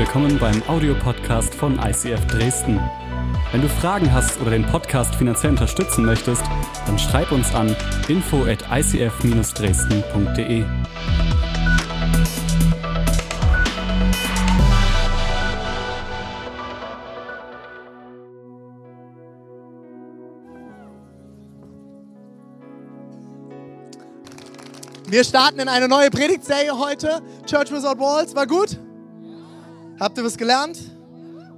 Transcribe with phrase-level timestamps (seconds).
[0.00, 2.80] willkommen beim Audiopodcast von ICF Dresden.
[3.52, 6.42] Wenn du Fragen hast oder den Podcast finanziell unterstützen möchtest,
[6.86, 7.76] dann schreib uns an
[8.08, 10.64] info at icf-dresden.de.
[25.06, 27.20] Wir starten in eine neue Predigtserie heute.
[27.44, 28.34] Church Without Walls.
[28.34, 28.78] War gut?
[30.00, 30.78] Habt ihr was gelernt?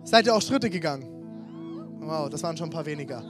[0.02, 1.06] Seid ihr auch Schritte gegangen?
[2.00, 3.22] Wow, das waren schon ein paar weniger.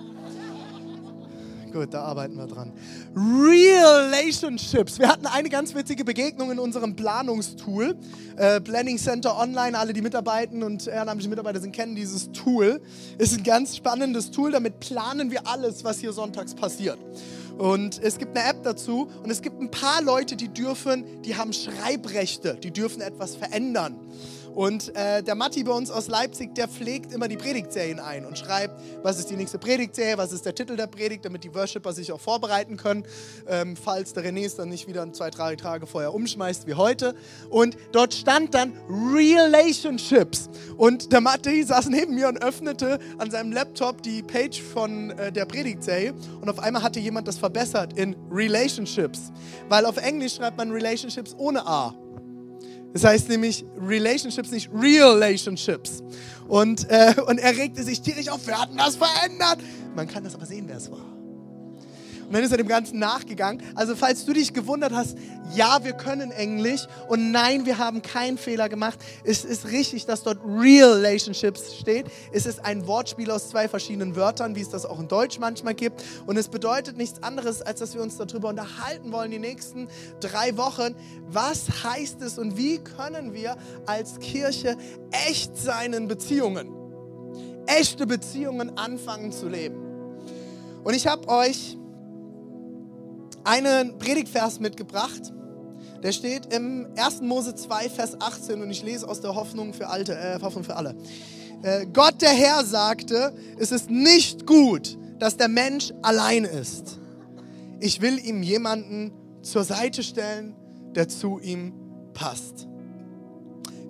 [1.70, 2.73] Gut, da arbeiten wir dran.
[3.15, 4.98] Relationships.
[4.98, 7.95] Wir hatten eine ganz witzige Begegnung in unserem Planungstool.
[8.37, 12.81] Äh, Planning Center Online, alle, die mitarbeiten und ehrenamtliche Mitarbeiter sind, kennen dieses Tool.
[13.19, 14.51] Ist ein ganz spannendes Tool.
[14.51, 16.98] Damit planen wir alles, was hier sonntags passiert.
[17.59, 21.37] Und es gibt eine App dazu und es gibt ein paar Leute, die dürfen, die
[21.37, 23.97] haben Schreibrechte, die dürfen etwas verändern.
[24.55, 28.39] Und äh, der Matti bei uns aus Leipzig, der pflegt immer die Predigtserien ein und
[28.39, 31.92] schreibt, was ist die nächste Predigtserie, was ist der Titel der Predigt, damit die Worshipper
[31.92, 33.05] sich auch vorbereiten können,
[33.48, 37.14] ähm, falls der René es dann nicht wieder zwei, drei Tage vorher umschmeißt wie heute.
[37.48, 40.50] Und dort stand dann Relationships.
[40.77, 45.33] Und der Matti saß neben mir und öffnete an seinem Laptop die Page von äh,
[45.33, 49.33] der Predigtserie und auf einmal hatte jemand das verbessert in Relationships.
[49.69, 51.94] Weil auf Englisch schreibt man Relationships ohne A.
[52.93, 56.03] Das heißt nämlich Relationships, nicht Relationships.
[56.48, 59.59] Und, äh, und er regte sich tierisch auf, wir hatten das verändert.
[59.95, 61.12] Man kann das aber sehen, wer es war.
[62.33, 63.62] Und dann ist er dem Ganzen nachgegangen.
[63.75, 65.19] Also falls du dich gewundert hast,
[65.55, 68.98] ja, wir können Englisch und nein, wir haben keinen Fehler gemacht.
[69.22, 72.06] Es ist richtig, dass dort Real Relationships steht.
[72.33, 75.75] Es ist ein Wortspiel aus zwei verschiedenen Wörtern, wie es das auch in Deutsch manchmal
[75.75, 76.03] gibt.
[76.25, 79.88] Und es bedeutet nichts anderes, als dass wir uns darüber unterhalten wollen die nächsten
[80.20, 80.97] drei Wochen.
[81.28, 84.78] Was heißt es und wie können wir als Kirche
[85.28, 86.71] echt seinen Beziehungen,
[87.66, 89.76] echte Beziehungen anfangen zu leben?
[90.82, 91.76] Und ich habe euch
[93.44, 95.32] einen Predigtvers mitgebracht.
[96.03, 97.20] Der steht im 1.
[97.22, 100.76] Mose 2, Vers 18 und ich lese aus der Hoffnung für, Alte, äh, Hoffnung für
[100.76, 100.97] alle.
[101.62, 106.98] Äh, Gott der Herr sagte, es ist nicht gut, dass der Mensch allein ist.
[107.78, 110.56] Ich will ihm jemanden zur Seite stellen,
[110.94, 111.72] der zu ihm
[112.14, 112.66] passt.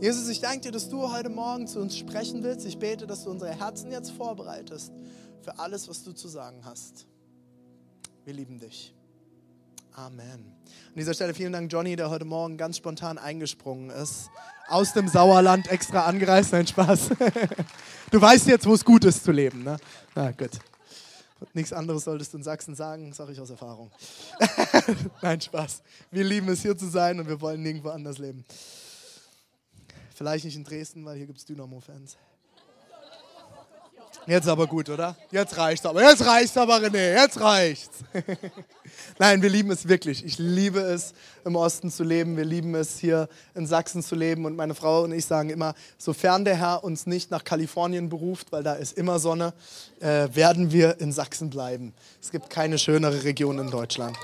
[0.00, 2.66] Jesus, ich danke dir, dass du heute Morgen zu uns sprechen willst.
[2.66, 4.92] Ich bete, dass du unsere Herzen jetzt vorbereitest
[5.40, 7.06] für alles, was du zu sagen hast.
[8.24, 8.94] Wir lieben dich.
[9.94, 10.54] Amen.
[10.88, 14.30] An dieser Stelle vielen Dank, Johnny, der heute Morgen ganz spontan eingesprungen ist.
[14.68, 16.52] Aus dem Sauerland extra angereist.
[16.52, 17.10] Nein, Spaß.
[18.10, 19.64] Du weißt jetzt, wo es gut ist zu leben.
[19.64, 19.78] Ne?
[20.14, 20.50] Na gut.
[21.54, 23.90] Nichts anderes solltest du in Sachsen sagen, sage ich aus Erfahrung.
[25.22, 25.82] Nein, Spaß.
[26.10, 28.44] Wir lieben es, hier zu sein und wir wollen nirgendwo anders leben.
[30.14, 32.18] Vielleicht nicht in Dresden, weil hier gibt es Dynamo-Fans.
[34.26, 35.16] Jetzt aber gut, oder?
[35.32, 36.00] Jetzt reicht's aber.
[36.02, 37.14] Jetzt reicht's aber, René.
[37.14, 37.98] Jetzt reicht's.
[39.18, 40.24] Nein, wir lieben es wirklich.
[40.24, 41.12] Ich liebe es,
[41.44, 42.36] im Osten zu leben.
[42.36, 44.44] Wir lieben es, hier in Sachsen zu leben.
[44.44, 48.52] Und meine Frau und ich sagen immer, sofern der Herr uns nicht nach Kalifornien beruft,
[48.52, 49.54] weil da ist immer Sonne,
[50.00, 51.92] äh, werden wir in Sachsen bleiben.
[52.20, 54.16] Es gibt keine schönere Region in Deutschland.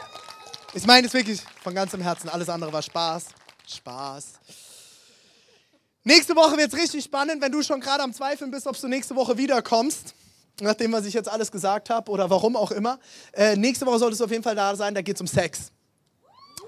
[0.75, 2.29] Ich meine es wirklich von ganzem Herzen.
[2.29, 3.25] Alles andere war Spaß.
[3.67, 4.35] Spaß.
[6.09, 8.89] Nächste Woche wird es richtig spannend, wenn du schon gerade am Zweifeln bist, ob du
[8.89, 10.15] nächste Woche wiederkommst.
[10.59, 12.99] Nachdem, was ich jetzt alles gesagt habe oder warum auch immer.
[13.35, 15.71] Äh, nächste Woche solltest du auf jeden Fall da sein, da geht es um Sex.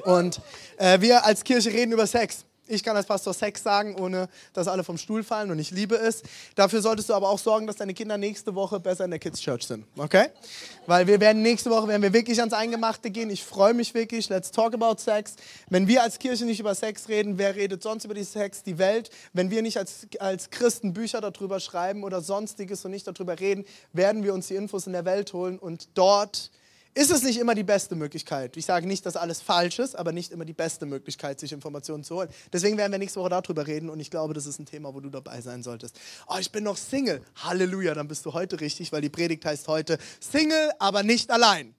[0.05, 0.43] Und
[0.77, 2.45] äh, wir als Kirche reden über Sex.
[2.71, 5.97] Ich kann als Pastor Sex sagen, ohne dass alle vom Stuhl fallen und ich liebe
[5.97, 6.23] es.
[6.55, 9.41] Dafür solltest du aber auch sorgen, dass deine Kinder nächste Woche besser in der Kids
[9.41, 10.29] Church sind, okay?
[10.87, 13.29] Weil wir werden nächste Woche werden wir wirklich ans Eingemachte gehen.
[13.29, 14.29] Ich freue mich wirklich.
[14.29, 15.35] Let's talk about Sex.
[15.69, 18.63] Wenn wir als Kirche nicht über Sex reden, wer redet sonst über die Sex?
[18.63, 19.11] Die Welt.
[19.33, 23.65] Wenn wir nicht als, als Christen Bücher darüber schreiben oder sonstiges und nicht darüber reden,
[23.93, 26.51] werden wir uns die Infos in der Welt holen und dort
[26.95, 28.57] ist es nicht immer die beste Möglichkeit.
[28.57, 32.03] Ich sage nicht, dass alles falsch ist, aber nicht immer die beste Möglichkeit, sich Informationen
[32.03, 32.29] zu holen.
[32.53, 35.01] Deswegen werden wir nächste Woche darüber reden und ich glaube, das ist ein Thema, wo
[35.01, 35.99] du dabei sein solltest.
[36.27, 37.23] Oh, ich bin noch Single.
[37.37, 41.75] Halleluja, dann bist du heute richtig, weil die Predigt heißt heute Single, aber nicht allein.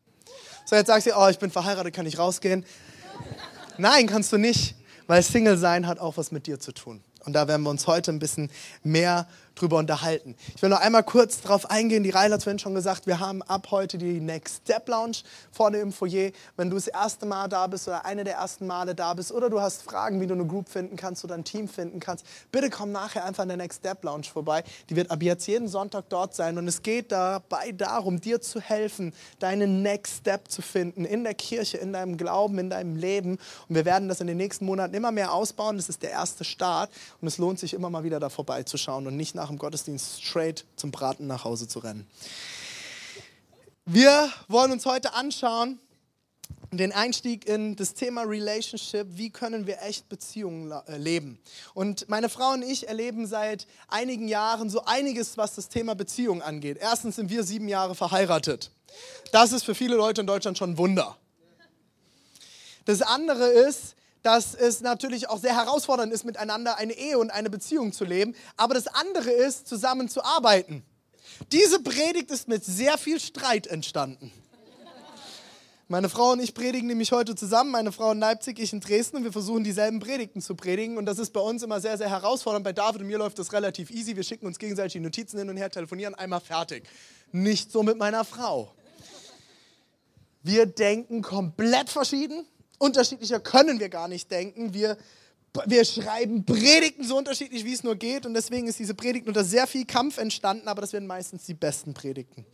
[0.66, 2.66] So, jetzt sagst du, oh, ich bin verheiratet, kann ich rausgehen?
[3.78, 4.76] Nein, kannst du nicht,
[5.08, 7.04] weil Single sein hat auch was mit dir zu tun.
[7.26, 8.50] Und da werden wir uns heute ein bisschen
[8.84, 10.36] mehr drüber unterhalten.
[10.56, 12.04] Ich will noch einmal kurz darauf eingehen.
[12.04, 15.18] Die Reihe hat es schon gesagt, wir haben ab heute die Next Step Lounge
[15.52, 16.32] vorne im Foyer.
[16.58, 19.50] Wenn du das erste Mal da bist oder eine der ersten Male da bist oder
[19.50, 22.70] du hast Fragen, wie du eine Group finden kannst oder ein Team finden kannst, bitte
[22.70, 24.64] komm nachher einfach in der Next Step Lounge vorbei.
[24.90, 28.62] Die wird ab jetzt jeden Sonntag dort sein und es geht dabei darum, dir zu
[28.62, 33.38] helfen, deinen Next Step zu finden in der Kirche, in deinem Glauben, in deinem Leben.
[33.68, 35.78] Und wir werden das in den nächsten Monaten immer mehr ausbauen.
[35.78, 36.90] Das ist der erste Start
[37.20, 40.66] und es lohnt sich immer mal wieder da vorbeizuschauen und nicht nach dem Gottesdienst straight
[40.76, 42.08] zum Braten nach Hause zu rennen.
[43.86, 45.80] Wir wollen uns heute anschauen,
[46.72, 51.38] den Einstieg in das Thema Relationship, wie können wir echt Beziehungen äh, leben.
[51.74, 56.42] Und meine Frau und ich erleben seit einigen Jahren so einiges, was das Thema Beziehung
[56.42, 56.78] angeht.
[56.80, 58.72] Erstens sind wir sieben Jahre verheiratet.
[59.34, 61.18] Das ist für viele Leute in Deutschland schon ein Wunder.
[62.86, 67.50] Das andere ist, dass es natürlich auch sehr herausfordernd ist, miteinander eine Ehe und eine
[67.50, 68.36] Beziehung zu leben.
[68.58, 70.84] Aber das andere ist, zusammen zu arbeiten.
[71.52, 74.32] Diese Predigt ist mit sehr viel Streit entstanden.
[75.92, 79.18] Meine Frau und ich predigen nämlich heute zusammen, meine Frau in Leipzig, ich in Dresden
[79.18, 82.10] und wir versuchen dieselben Predigten zu predigen und das ist bei uns immer sehr, sehr
[82.10, 82.64] herausfordernd.
[82.64, 85.50] Bei David und mir läuft das relativ easy, wir schicken uns gegenseitig die Notizen hin
[85.50, 86.88] und her, telefonieren, einmal fertig.
[87.34, 88.74] Nicht so mit meiner Frau.
[90.44, 92.46] Wir denken komplett verschieden,
[92.82, 94.74] unterschiedlicher können wir gar nicht denken.
[94.74, 94.98] Wir,
[95.66, 98.26] wir schreiben Predigten so unterschiedlich, wie es nur geht.
[98.26, 101.54] Und deswegen ist diese Predigt unter sehr viel Kampf entstanden, aber das werden meistens die
[101.54, 102.46] besten Predigten.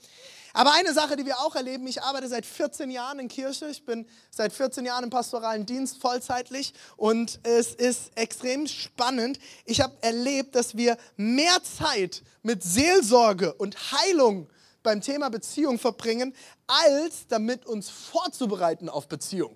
[0.53, 3.85] Aber eine Sache, die wir auch erleben, ich arbeite seit 14 Jahren in Kirche, ich
[3.85, 9.39] bin seit 14 Jahren im pastoralen Dienst vollzeitlich und es ist extrem spannend.
[9.65, 14.49] Ich habe erlebt, dass wir mehr Zeit mit Seelsorge und Heilung
[14.81, 16.33] beim Thema Beziehung verbringen,
[16.65, 19.55] als damit uns vorzubereiten auf Beziehung.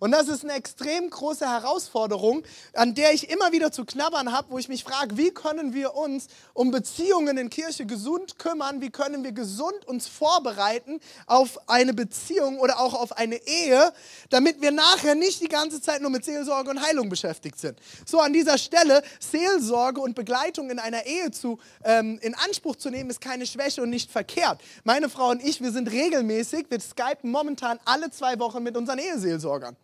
[0.00, 2.42] Und das ist eine extrem große Herausforderung,
[2.72, 5.94] an der ich immer wieder zu knabbern habe, wo ich mich frage, wie können wir
[5.94, 8.80] uns um Beziehungen in Kirche gesund kümmern?
[8.80, 13.92] Wie können wir gesund uns vorbereiten auf eine Beziehung oder auch auf eine Ehe,
[14.30, 17.78] damit wir nachher nicht die ganze Zeit nur mit Seelsorge und Heilung beschäftigt sind.
[18.06, 22.88] So an dieser Stelle, Seelsorge und Begleitung in einer Ehe zu, ähm, in Anspruch zu
[22.88, 24.62] nehmen, ist keine Schwäche und nicht verkehrt.
[24.82, 28.98] Meine Frau und ich, wir sind regelmäßig, wir skypen momentan alle zwei Wochen mit unseren
[28.98, 29.76] Eheseelsorgern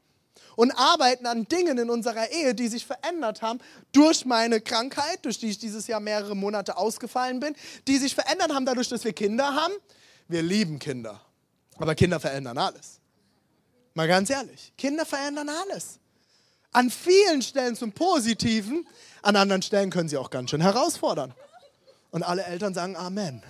[0.56, 3.61] und arbeiten an Dingen in unserer Ehe, die sich verändert haben
[3.93, 7.55] durch meine Krankheit, durch die ich dieses Jahr mehrere Monate ausgefallen bin,
[7.87, 9.75] die sich verändert haben dadurch, dass wir Kinder haben.
[10.29, 11.21] Wir lieben Kinder,
[11.79, 13.00] aber Kinder verändern alles.
[13.94, 15.99] Mal ganz ehrlich, Kinder verändern alles.
[16.73, 18.87] An vielen Stellen zum Positiven,
[19.23, 21.33] an anderen Stellen können sie auch ganz schön herausfordern.
[22.11, 23.43] Und alle Eltern sagen Amen.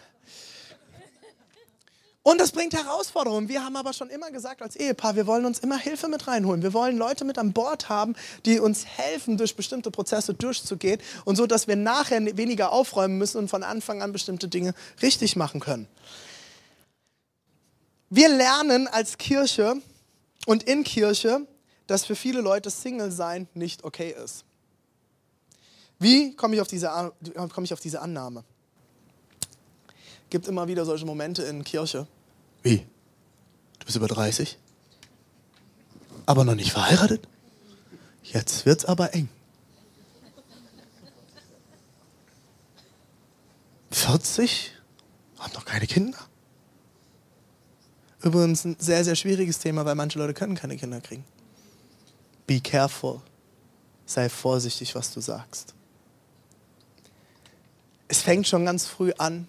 [2.27, 3.49] Und das bringt Herausforderungen.
[3.49, 6.61] Wir haben aber schon immer gesagt als Ehepaar, wir wollen uns immer Hilfe mit reinholen.
[6.61, 11.37] Wir wollen Leute mit an Bord haben, die uns helfen, durch bestimmte Prozesse durchzugehen und
[11.37, 15.61] so, dass wir nachher weniger aufräumen müssen und von Anfang an bestimmte Dinge richtig machen
[15.61, 15.87] können.
[18.11, 19.77] Wir lernen als Kirche
[20.47, 21.47] und in Kirche,
[21.87, 24.45] dass für viele Leute Single sein nicht okay ist.
[26.01, 28.43] Wie komme ich auf diese, komme ich auf diese Annahme?
[30.25, 32.09] Es gibt immer wieder solche Momente in Kirche,
[32.67, 32.87] wie?
[33.79, 34.59] Du bist über 30?
[36.27, 37.27] Aber noch nicht verheiratet?
[38.25, 39.29] Jetzt wird's aber eng.
[43.93, 44.73] 40?
[45.39, 46.19] Haben noch keine Kinder?
[48.23, 51.25] Übrigens ein sehr, sehr schwieriges Thema, weil manche Leute können keine Kinder kriegen.
[52.47, 53.23] Be careful.
[54.07, 55.75] Sei vorsichtig, was du sagst.
[58.09, 59.47] Es fängt schon ganz früh an,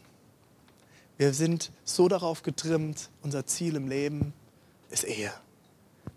[1.18, 4.34] wir sind so darauf getrimmt, unser Ziel im Leben
[4.90, 5.31] ist Ehe.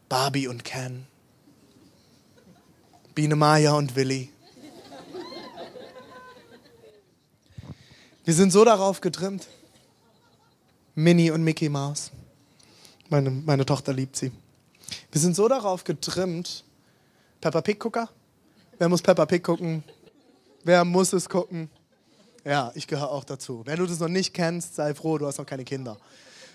[0.08, 1.06] Barbie und Ken.
[3.15, 4.31] Biene Maya und Willi.
[8.24, 9.48] Wir sind so darauf getrimmt.
[10.94, 12.10] Minnie und Mickey Mouse.
[13.08, 14.31] Meine, meine Tochter liebt sie.
[15.10, 16.65] Wir sind so darauf getrimmt.
[17.41, 18.10] Peppa Pig Gucker?
[18.79, 19.82] Wer muss Peppa Pig gucken?
[20.63, 21.70] Wer muss es gucken?
[22.44, 23.63] Ja, ich gehöre auch dazu.
[23.67, 25.97] Wenn du das noch nicht kennst, sei froh, du hast noch keine Kinder.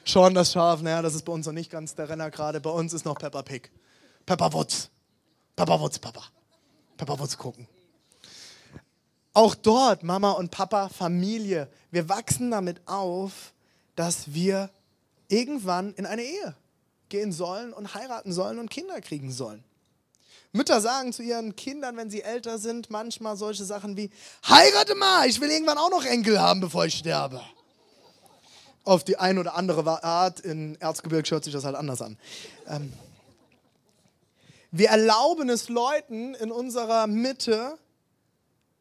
[0.05, 2.61] Sean das Schaf, naja, das ist bei uns noch nicht ganz der Renner gerade.
[2.61, 3.71] Bei uns ist noch Peppa Pig.
[4.25, 4.89] Peppa Wutz.
[5.55, 6.23] Peppa Wutz, Papa.
[6.97, 7.67] Peppa Wutz gucken.
[9.33, 11.69] Auch dort, Mama und Papa, Familie.
[11.91, 13.53] Wir wachsen damit auf,
[13.95, 14.69] dass wir
[15.27, 16.55] irgendwann in eine Ehe
[17.09, 19.63] gehen sollen und heiraten sollen und Kinder kriegen sollen.
[20.55, 24.09] Mütter sagen zu ihren Kindern, wenn sie älter sind, manchmal solche Sachen wie,
[24.47, 27.41] heirate mal, ich will irgendwann auch noch Enkel haben, bevor ich sterbe.
[28.83, 32.17] Auf die eine oder andere Art, in Erzgebirge hört sich das halt anders an.
[32.67, 32.93] Ähm,
[34.71, 37.77] wir erlauben es Leuten in unserer Mitte,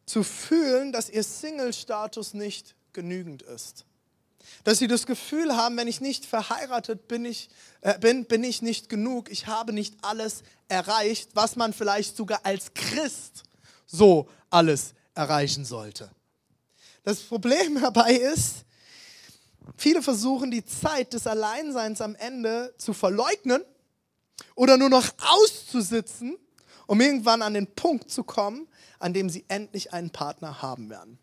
[0.07, 3.85] zu fühlen, dass ihr Single-Status nicht genügend ist.
[4.65, 7.49] Dass sie das Gefühl haben, wenn ich nicht verheiratet bin, ich,
[7.81, 9.31] äh, bin, bin ich nicht genug.
[9.31, 13.43] Ich habe nicht alles erreicht, was man vielleicht sogar als Christ
[13.87, 16.11] so alles erreichen sollte.
[17.03, 18.65] Das Problem dabei ist,
[19.77, 23.63] viele versuchen die Zeit des Alleinseins am Ende zu verleugnen
[24.55, 26.37] oder nur noch auszusitzen,
[26.87, 31.19] um irgendwann an den Punkt zu kommen, an dem sie endlich einen Partner haben werden.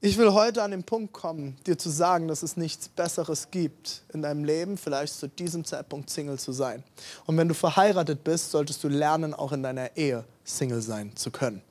[0.00, 4.04] Ich will heute an den Punkt kommen, dir zu sagen, dass es nichts Besseres gibt
[4.12, 6.84] in deinem Leben, vielleicht zu diesem Zeitpunkt Single zu sein.
[7.26, 11.32] Und wenn du verheiratet bist, solltest du lernen, auch in deiner Ehe Single sein zu
[11.32, 11.62] können.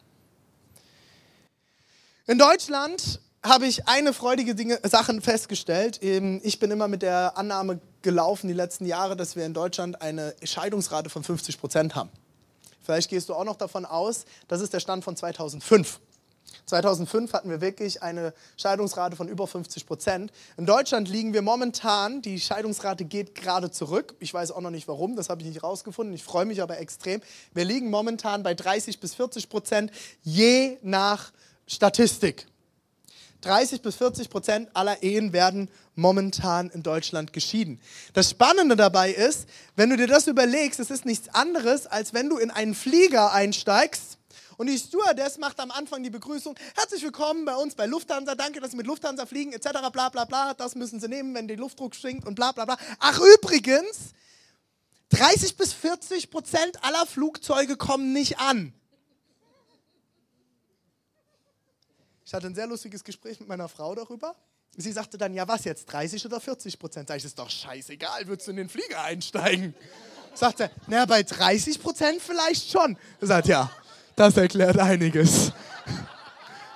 [2.26, 6.04] In Deutschland habe ich eine freudige Dinge, Sache festgestellt.
[6.04, 10.36] Ich bin immer mit der Annahme gelaufen die letzten Jahre, dass wir in Deutschland eine
[10.44, 12.10] Scheidungsrate von 50 Prozent haben.
[12.84, 16.02] Vielleicht gehst du auch noch davon aus, das ist der Stand von 2005.
[16.68, 20.32] 2005 hatten wir wirklich eine Scheidungsrate von über 50 Prozent.
[20.58, 24.16] In Deutschland liegen wir momentan, die Scheidungsrate geht gerade zurück.
[24.20, 26.14] Ich weiß auch noch nicht warum, das habe ich nicht rausgefunden.
[26.14, 27.22] Ich freue mich aber extrem.
[27.54, 29.92] Wir liegen momentan bei 30 bis 40 Prozent,
[30.24, 31.32] je nach
[31.68, 32.48] Statistik.
[33.42, 37.80] 30 bis 40 Prozent aller Ehen werden momentan in Deutschland geschieden.
[38.14, 39.48] Das Spannende dabei ist,
[39.78, 43.32] wenn du dir das überlegst, es ist nichts anderes, als wenn du in einen Flieger
[43.32, 44.18] einsteigst
[44.58, 48.60] und die Stewardess macht am Anfang die Begrüßung, herzlich willkommen bei uns bei Lufthansa, danke,
[48.60, 51.58] dass Sie mit Lufthansa fliegen, etc., bla bla bla, das müssen Sie nehmen, wenn der
[51.58, 52.78] Luftdruck sinkt und bla bla bla.
[53.00, 54.14] Ach übrigens,
[55.10, 58.74] 30 bis 40 Prozent aller Flugzeuge kommen nicht an.
[62.26, 64.36] Ich hatte ein sehr lustiges Gespräch mit meiner Frau darüber.
[64.76, 67.08] Sie sagte dann, ja was jetzt, 30 oder 40 Prozent?
[67.08, 69.74] Sag ich, ist doch scheißegal, würdest du in den Flieger einsteigen?
[70.34, 72.98] Sagt er, naja, bei 30 Prozent vielleicht schon.
[73.22, 73.72] Er sagt, ja,
[74.18, 75.54] das erklärt einiges.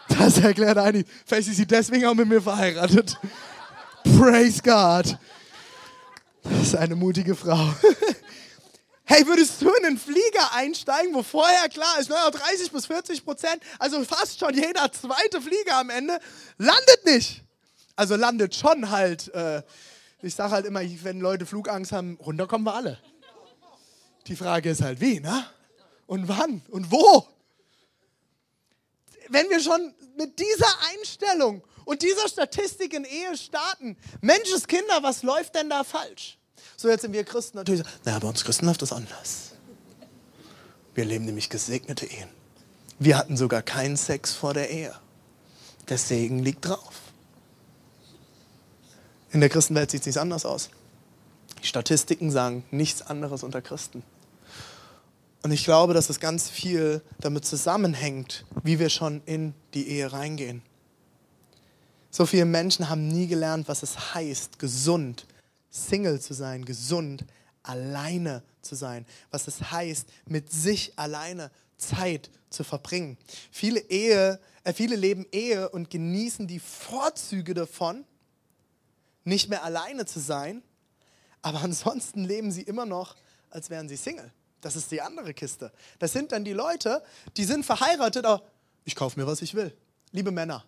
[0.08, 1.12] Das erklärt einiges.
[1.26, 3.18] Vielleicht ist sie deswegen auch mit mir verheiratet.
[4.04, 5.18] Praise God.
[6.44, 7.74] Das ist eine mutige Frau.
[9.04, 13.26] Hey, würdest du in einen Flieger einsteigen, wo vorher klar ist, naja, 30 bis 40
[13.26, 16.18] Prozent, also fast schon jeder zweite Flieger am Ende,
[16.58, 17.44] landet nicht.
[17.98, 19.34] Also landet schon halt.
[19.34, 19.64] Äh,
[20.22, 23.00] ich sage halt immer, wenn Leute Flugangst haben, runterkommen wir alle.
[24.28, 25.46] Die Frage ist halt, wie, ne?
[26.12, 27.26] Und wann und wo.
[29.30, 35.56] Wenn wir schon mit dieser Einstellung und dieser Statistik in Ehe starten, Menschenskinder, was läuft
[35.56, 36.38] denn da falsch?
[36.76, 39.54] So, jetzt sind wir Christen natürlich, naja, bei uns Christen läuft das anders.
[40.96, 42.28] Wir leben nämlich gesegnete Ehen.
[43.00, 44.94] Wir hatten sogar keinen Sex vor der Ehe.
[45.88, 47.00] Der Segen liegt drauf.
[49.32, 50.72] In der Christenwelt sieht es nicht anders aus.
[51.64, 54.04] Die Statistiken sagen nichts anderes unter Christen.
[55.44, 60.12] Und ich glaube, dass es ganz viel damit zusammenhängt, wie wir schon in die Ehe
[60.12, 60.62] reingehen.
[62.12, 65.26] So viele Menschen haben nie gelernt, was es heißt, gesund,
[65.70, 67.26] Single zu sein, gesund,
[67.64, 73.18] alleine zu sein, was es heißt, mit sich alleine Zeit zu verbringen.
[73.50, 78.06] Viele, Ehe, äh, viele leben Ehe und genießen die Vorzüge davon,
[79.24, 80.62] nicht mehr alleine zu sein,
[81.42, 83.16] aber ansonsten leben sie immer noch,
[83.50, 84.32] als wären sie Single.
[84.62, 85.72] Das ist die andere Kiste.
[86.00, 87.04] Das sind dann die Leute,
[87.36, 88.44] die sind verheiratet, aber
[88.86, 89.76] ich kaufe mir, was ich will.
[90.12, 90.64] Liebe Männer.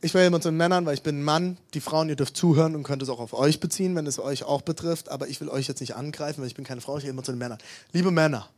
[0.00, 1.58] Ich will immer zu den Männern, weil ich bin ein Mann.
[1.74, 4.42] Die Frauen, ihr dürft zuhören und könnt es auch auf euch beziehen, wenn es euch
[4.42, 5.08] auch betrifft.
[5.08, 6.98] Aber ich will euch jetzt nicht angreifen, weil ich bin keine Frau.
[6.98, 7.58] Ich will immer zu den Männern.
[7.92, 8.48] Liebe Männer.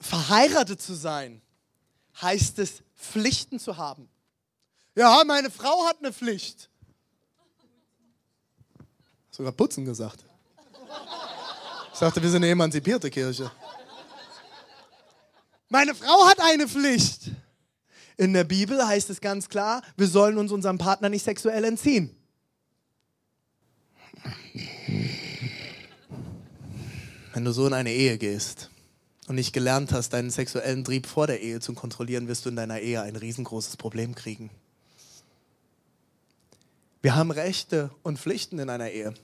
[0.00, 1.42] Verheiratet zu sein
[2.22, 4.08] heißt es, Pflichten zu haben.
[4.94, 6.69] Ja, meine Frau hat eine Pflicht
[9.40, 10.22] sogar putzen gesagt.
[11.94, 13.50] Ich sagte, wir sind eine emanzipierte Kirche.
[15.70, 17.30] Meine Frau hat eine Pflicht.
[18.18, 22.14] In der Bibel heißt es ganz klar, wir sollen uns unserem Partner nicht sexuell entziehen.
[27.32, 28.68] Wenn du so in eine Ehe gehst
[29.26, 32.56] und nicht gelernt hast, deinen sexuellen Trieb vor der Ehe zu kontrollieren, wirst du in
[32.56, 34.50] deiner Ehe ein riesengroßes Problem kriegen.
[37.00, 39.14] Wir haben Rechte und Pflichten in einer Ehe.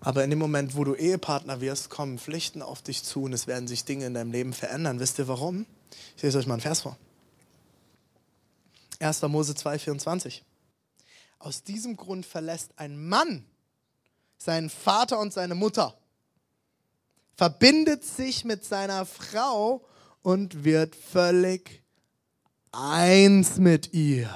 [0.00, 3.46] Aber in dem Moment, wo du Ehepartner wirst, kommen Pflichten auf dich zu und es
[3.46, 5.00] werden sich Dinge in deinem Leben verändern.
[5.00, 5.66] Wisst ihr warum?
[6.16, 6.96] Ich lese euch mal einen Vers vor.
[9.00, 9.22] 1.
[9.22, 10.42] Mose 2,24.
[11.38, 13.44] Aus diesem Grund verlässt ein Mann
[14.38, 15.96] seinen Vater und seine Mutter,
[17.36, 19.86] verbindet sich mit seiner Frau
[20.22, 21.82] und wird völlig
[22.72, 24.30] eins mit ihr.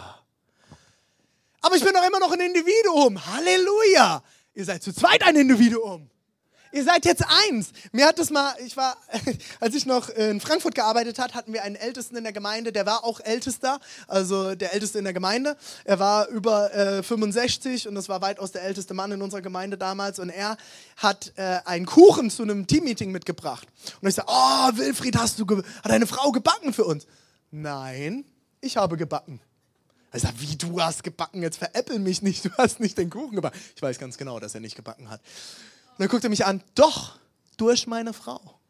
[1.63, 3.25] Aber ich bin doch immer noch ein Individuum.
[3.27, 4.23] Halleluja.
[4.55, 6.11] Ihr seid zu zweit ein Individuum.
[6.73, 7.71] Ihr seid jetzt eins.
[7.91, 8.97] Mir hat das mal, ich war,
[9.61, 12.87] als ich noch in Frankfurt gearbeitet hat, hatten wir einen Ältesten in der Gemeinde, der
[12.87, 15.57] war auch Ältester, also der Älteste in der Gemeinde.
[15.85, 19.79] Er war über äh, 65 und das war weitaus der älteste Mann in unserer Gemeinde
[19.79, 20.57] damals und er
[20.97, 23.67] hat äh, einen Kuchen zu einem Teammeeting mitgebracht.
[24.01, 27.07] Und ich sage, oh Wilfried, hast du, hat deine Frau gebacken für uns?
[27.51, 28.25] Nein,
[28.61, 29.41] ich habe gebacken.
[30.13, 33.37] Er sagt, wie du hast gebacken, jetzt veräppel mich nicht, du hast nicht den Kuchen
[33.37, 33.59] gebacken.
[33.75, 35.21] Ich weiß ganz genau, dass er nicht gebacken hat.
[35.21, 37.19] Und dann guckt er mich an, doch,
[37.57, 38.61] durch meine Frau.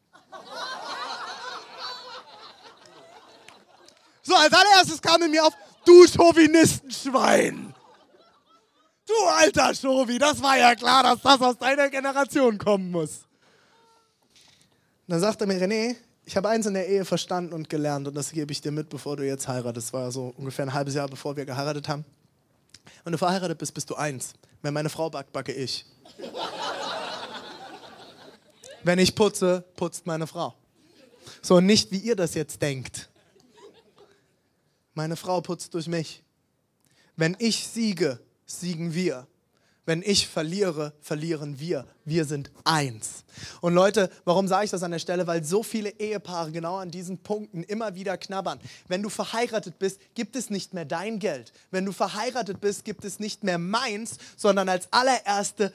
[4.23, 5.53] So, als allererstes kam in mir auf,
[5.85, 7.73] du Chauvinistenschwein.
[9.07, 13.25] Du alter Chauvi, das war ja klar, dass das aus deiner Generation kommen muss.
[15.07, 15.95] Und dann sagt er mir, René,
[16.25, 18.89] ich habe eins in der Ehe verstanden und gelernt und das gebe ich dir mit,
[18.89, 19.87] bevor du jetzt heiratest.
[19.87, 22.05] Das war so ungefähr ein halbes Jahr, bevor wir geheiratet haben.
[23.03, 24.33] Wenn du verheiratet bist, bist du eins.
[24.61, 25.85] Wenn meine Frau backt, backe ich.
[28.83, 30.55] Wenn ich putze, putzt meine Frau.
[31.41, 33.09] So, nicht wie ihr das jetzt denkt.
[34.93, 36.23] Meine Frau putzt durch mich.
[37.15, 39.27] Wenn ich siege, siegen wir.
[39.91, 41.85] Wenn ich verliere, verlieren wir.
[42.05, 43.25] Wir sind eins.
[43.59, 45.27] Und Leute, warum sage ich das an der Stelle?
[45.27, 48.61] Weil so viele Ehepaare genau an diesen Punkten immer wieder knabbern.
[48.87, 51.51] Wenn du verheiratet bist, gibt es nicht mehr dein Geld.
[51.71, 55.73] Wenn du verheiratet bist, gibt es nicht mehr meins, sondern als allererste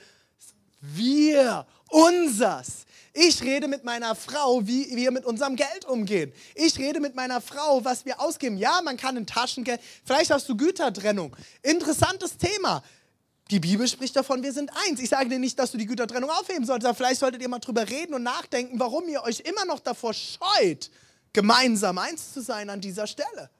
[0.81, 2.87] wir, unsers.
[3.13, 6.33] Ich rede mit meiner Frau, wie wir mit unserem Geld umgehen.
[6.55, 8.57] Ich rede mit meiner Frau, was wir ausgeben.
[8.57, 11.37] Ja, man kann ein Taschengeld, vielleicht hast du Gütertrennung.
[11.63, 12.83] Interessantes Thema.
[13.51, 14.99] Die Bibel spricht davon, wir sind eins.
[14.99, 17.61] Ich sage dir nicht, dass du die Gütertrennung aufheben solltest, aber vielleicht solltet ihr mal
[17.61, 20.91] drüber reden und nachdenken, warum ihr euch immer noch davor scheut,
[21.33, 23.51] gemeinsam eins zu sein an dieser Stelle.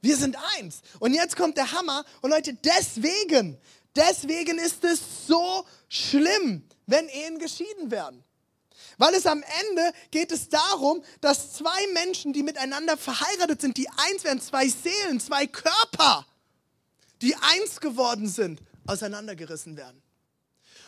[0.00, 0.82] Wir sind eins.
[0.98, 2.04] Und jetzt kommt der Hammer.
[2.20, 3.56] Und Leute, deswegen,
[3.94, 8.24] deswegen ist es so schlimm, wenn Ehen geschieden werden.
[8.98, 13.88] Weil es am Ende geht es darum, dass zwei Menschen, die miteinander verheiratet sind, die
[13.88, 16.26] eins werden, zwei Seelen, zwei Körper,
[17.22, 20.02] die eins geworden sind, auseinandergerissen werden.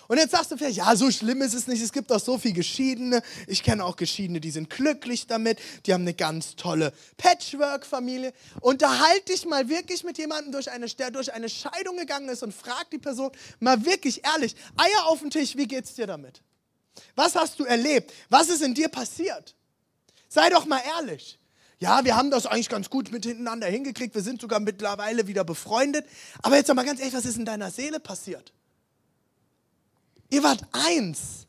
[0.08, 1.82] Und jetzt sagst du vielleicht, ja, so schlimm ist es nicht.
[1.82, 3.22] Es gibt auch so viele Geschiedene.
[3.46, 5.58] Ich kenne auch Geschiedene, die sind glücklich damit.
[5.84, 8.32] Die haben eine ganz tolle Patchwork-Familie.
[8.60, 12.54] Unterhalte dich mal wirklich mit jemandem, durch eine, der durch eine Scheidung gegangen ist und
[12.54, 16.40] frag die Person mal wirklich ehrlich, Eier auf den Tisch, wie geht's dir damit?
[17.14, 18.12] Was hast du erlebt?
[18.28, 19.56] Was ist in dir passiert?
[20.28, 21.38] Sei doch mal ehrlich.
[21.78, 24.14] Ja, wir haben das eigentlich ganz gut miteinander hingekriegt.
[24.14, 26.06] Wir sind sogar mittlerweile wieder befreundet.
[26.42, 28.52] Aber jetzt mal ganz ehrlich, was ist in deiner Seele passiert?
[30.30, 31.46] Ihr wart eins.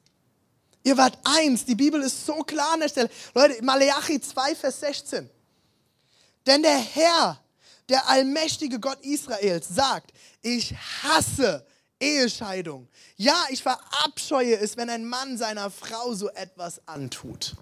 [0.84, 1.66] Ihr wart eins.
[1.66, 3.10] Die Bibel ist so klar an der Stelle.
[3.34, 5.30] Leute, Maleachi 2, Vers 16.
[6.46, 7.42] Denn der Herr,
[7.90, 10.12] der allmächtige Gott Israels, sagt,
[10.42, 11.66] ich hasse
[12.00, 12.88] Ehescheidung.
[13.16, 17.56] Ja, ich verabscheue es, wenn ein Mann seiner Frau so etwas antut.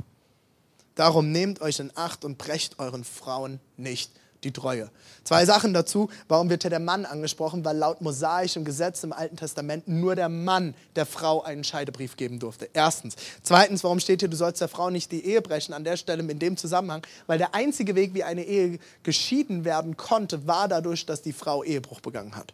[0.95, 4.11] Darum nehmt euch in Acht und brecht euren Frauen nicht
[4.45, 4.89] die Treue.
[5.23, 6.09] Zwei Sachen dazu.
[6.27, 7.65] Warum wird hier der Mann angesprochen?
[7.65, 12.39] Weil laut mosaischem Gesetz im Alten Testament nur der Mann der Frau einen Scheidebrief geben
[12.39, 12.69] durfte.
[12.73, 13.15] Erstens.
[13.43, 15.73] Zweitens, warum steht hier, du sollst der Frau nicht die Ehe brechen?
[15.73, 19.97] An der Stelle in dem Zusammenhang, weil der einzige Weg, wie eine Ehe geschieden werden
[19.97, 22.53] konnte, war dadurch, dass die Frau Ehebruch begangen hat.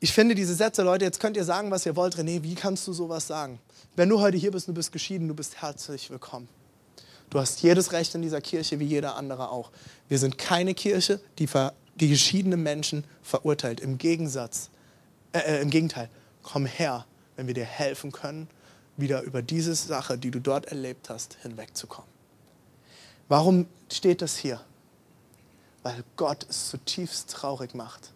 [0.00, 2.16] Ich finde diese Sätze, Leute, jetzt könnt ihr sagen, was ihr wollt.
[2.16, 3.58] René, wie kannst du sowas sagen?
[3.96, 6.50] Wenn du heute hier bist du bist geschieden, du bist herzlich willkommen.
[7.30, 9.70] Du hast jedes Recht in dieser Kirche, wie jeder andere auch.
[10.10, 11.48] Wir sind keine Kirche, die,
[11.94, 13.80] die geschiedene Menschen verurteilt.
[13.80, 14.68] Im Gegensatz,
[15.32, 16.10] äh, äh, im Gegenteil,
[16.42, 17.06] komm her,
[17.36, 18.50] wenn wir dir helfen können,
[18.98, 22.10] wieder über diese Sache, die du dort erlebt hast, hinwegzukommen.
[23.28, 24.60] Warum steht das hier?
[25.82, 28.12] Weil Gott es zutiefst traurig macht,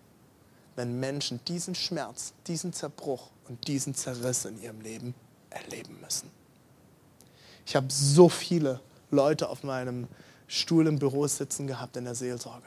[0.77, 5.15] wenn Menschen diesen Schmerz, diesen Zerbruch und diesen Zerriss in ihrem Leben
[5.51, 6.31] erleben müssen.
[7.67, 10.09] Ich habe so viele Leute auf meinem
[10.49, 12.67] Stuhl im Büro sitzen gehabt in der Seelsorge,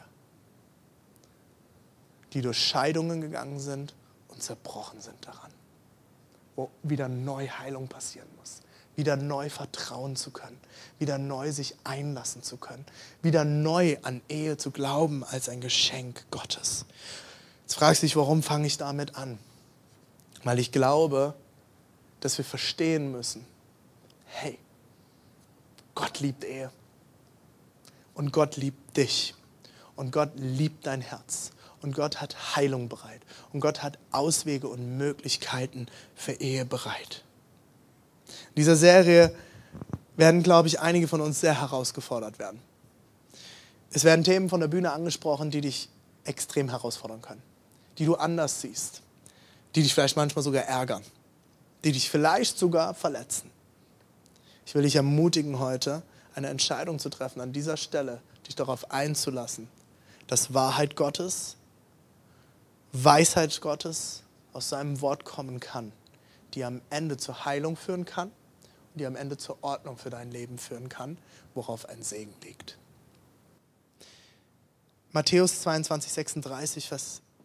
[2.31, 3.93] die durch Scheidungen gegangen sind
[4.29, 5.51] und zerbrochen sind daran,
[6.55, 8.61] wo wieder neu Heilung passieren muss,
[8.95, 10.57] wieder neu vertrauen zu können,
[10.99, 12.85] wieder neu sich einlassen zu können,
[13.21, 16.85] wieder neu an Ehe zu glauben als ein Geschenk Gottes.
[17.63, 19.37] Jetzt fragst du dich, warum fange ich damit an?
[20.43, 21.35] Weil ich glaube,
[22.23, 23.45] dass wir verstehen müssen,
[24.25, 24.57] hey,
[25.95, 26.71] Gott liebt Ehe.
[28.13, 29.35] Und Gott liebt dich.
[29.95, 31.51] Und Gott liebt dein Herz.
[31.81, 33.21] Und Gott hat Heilung bereit.
[33.51, 37.23] Und Gott hat Auswege und Möglichkeiten für Ehe bereit.
[38.49, 39.35] In dieser Serie
[40.15, 42.61] werden, glaube ich, einige von uns sehr herausgefordert werden.
[43.91, 45.89] Es werden Themen von der Bühne angesprochen, die dich
[46.23, 47.43] extrem herausfordern können,
[47.97, 49.01] die du anders siehst,
[49.75, 51.03] die dich vielleicht manchmal sogar ärgern,
[51.83, 53.51] die dich vielleicht sogar verletzen.
[54.65, 56.03] Ich will dich ermutigen heute,
[56.35, 59.67] eine Entscheidung zu treffen, an dieser Stelle dich darauf einzulassen,
[60.27, 61.57] dass Wahrheit Gottes,
[62.91, 65.91] Weisheit Gottes aus seinem Wort kommen kann,
[66.53, 70.31] die am Ende zur Heilung führen kann und die am Ende zur Ordnung für dein
[70.31, 71.17] Leben führen kann,
[71.53, 72.77] worauf ein Segen liegt.
[75.11, 76.89] Matthäus 22, 36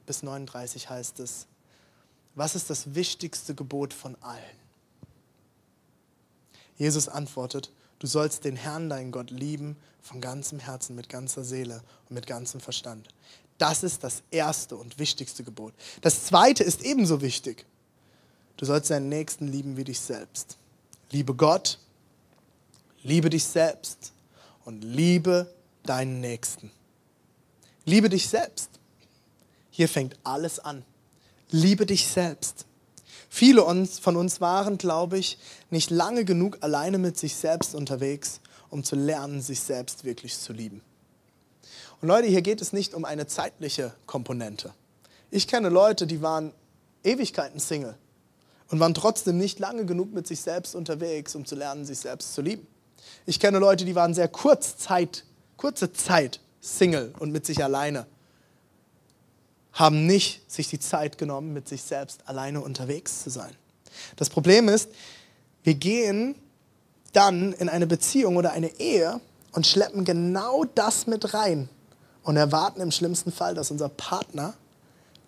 [0.07, 1.46] bis 39 heißt es,
[2.38, 4.42] was ist das wichtigste Gebot von allen?
[6.77, 11.83] Jesus antwortet, du sollst den Herrn, deinen Gott, lieben von ganzem Herzen, mit ganzer Seele
[12.09, 13.09] und mit ganzem Verstand.
[13.59, 15.74] Das ist das erste und wichtigste Gebot.
[16.01, 17.66] Das zweite ist ebenso wichtig.
[18.57, 20.57] Du sollst deinen Nächsten lieben wie dich selbst.
[21.11, 21.81] Liebe Gott,
[23.03, 24.12] liebe dich selbst
[24.64, 26.70] und liebe deinen Nächsten.
[27.85, 28.70] Liebe dich selbst.
[29.70, 30.85] Hier fängt alles an.
[31.51, 32.67] Liebe dich selbst.
[33.31, 33.63] Viele
[34.01, 35.39] von uns waren, glaube ich,
[35.71, 40.53] nicht lange genug alleine mit sich selbst unterwegs, um zu lernen, sich selbst wirklich zu
[40.53, 40.83] lieben.
[42.01, 44.73] Und Leute, hier geht es nicht um eine zeitliche Komponente.
[45.31, 46.53] Ich kenne Leute, die waren
[47.03, 47.97] Ewigkeiten Single
[48.71, 52.35] und waren trotzdem nicht lange genug mit sich selbst unterwegs, um zu lernen, sich selbst
[52.35, 52.67] zu lieben.
[53.27, 55.25] Ich kenne Leute, die waren sehr kurz Zeit,
[55.57, 58.07] kurze Zeit Single und mit sich alleine
[59.79, 63.55] haben nicht sich die Zeit genommen, mit sich selbst alleine unterwegs zu sein.
[64.17, 64.91] Das Problem ist,
[65.62, 66.35] wir gehen
[67.12, 69.21] dann in eine Beziehung oder eine Ehe
[69.53, 71.69] und schleppen genau das mit rein
[72.23, 74.55] und erwarten im schlimmsten Fall, dass unser Partner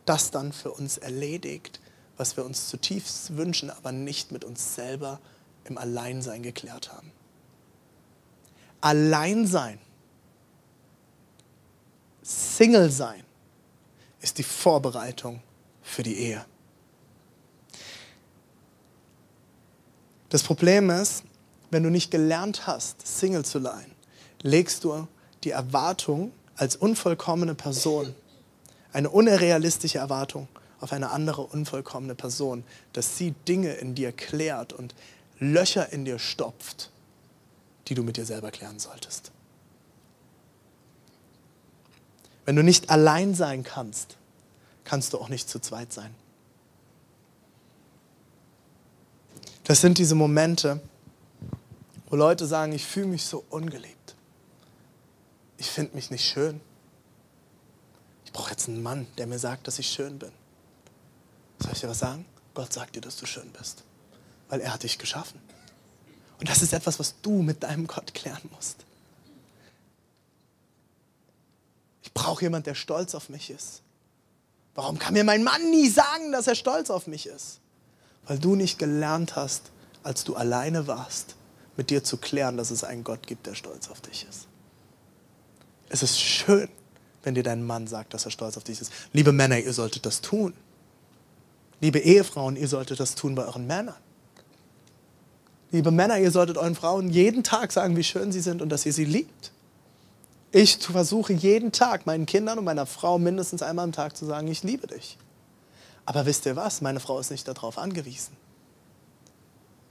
[0.04, 1.80] das dann für uns erledigt,
[2.16, 5.20] was wir uns zutiefst wünschen, aber nicht mit uns selber
[5.64, 7.12] im Alleinsein geklärt haben.
[8.80, 9.78] Alleinsein,
[12.22, 13.22] Single sein,
[14.20, 15.42] ist die Vorbereitung
[15.82, 16.44] für die Ehe.
[20.28, 21.24] Das Problem ist,
[21.70, 23.90] wenn du nicht gelernt hast, Single zu sein,
[24.42, 25.06] legst du
[25.44, 28.14] die Erwartung als unvollkommene Person,
[28.92, 30.48] eine unrealistische Erwartung
[30.80, 34.94] auf eine andere unvollkommene Person, dass sie Dinge in dir klärt und
[35.38, 36.90] Löcher in dir stopft,
[37.88, 39.32] die du mit dir selber klären solltest.
[42.50, 44.16] Wenn du nicht allein sein kannst,
[44.82, 46.12] kannst du auch nicht zu zweit sein.
[49.62, 50.80] Das sind diese Momente,
[52.08, 54.16] wo Leute sagen, ich fühle mich so ungeliebt.
[55.58, 56.60] Ich finde mich nicht schön.
[58.24, 60.32] Ich brauche jetzt einen Mann, der mir sagt, dass ich schön bin.
[61.60, 62.24] Soll ich dir was sagen?
[62.54, 63.84] Gott sagt dir, dass du schön bist,
[64.48, 65.40] weil er hat dich geschaffen.
[66.40, 68.84] Und das ist etwas, was du mit deinem Gott klären musst.
[72.10, 73.82] Ich brauche jemanden, der stolz auf mich ist.
[74.74, 77.60] Warum kann mir mein Mann nie sagen, dass er stolz auf mich ist?
[78.26, 79.70] Weil du nicht gelernt hast,
[80.02, 81.36] als du alleine warst,
[81.76, 84.46] mit dir zu klären, dass es einen Gott gibt, der stolz auf dich ist.
[85.88, 86.68] Es ist schön,
[87.22, 88.92] wenn dir dein Mann sagt, dass er stolz auf dich ist.
[89.12, 90.54] Liebe Männer, ihr solltet das tun.
[91.80, 93.96] Liebe Ehefrauen, ihr solltet das tun bei euren Männern.
[95.72, 98.86] Liebe Männer, ihr solltet euren Frauen jeden Tag sagen, wie schön sie sind und dass
[98.86, 99.52] ihr sie liebt.
[100.52, 104.48] Ich versuche jeden Tag meinen Kindern und meiner Frau mindestens einmal am Tag zu sagen,
[104.48, 105.16] ich liebe dich.
[106.04, 106.80] Aber wisst ihr was?
[106.80, 108.36] Meine Frau ist nicht darauf angewiesen.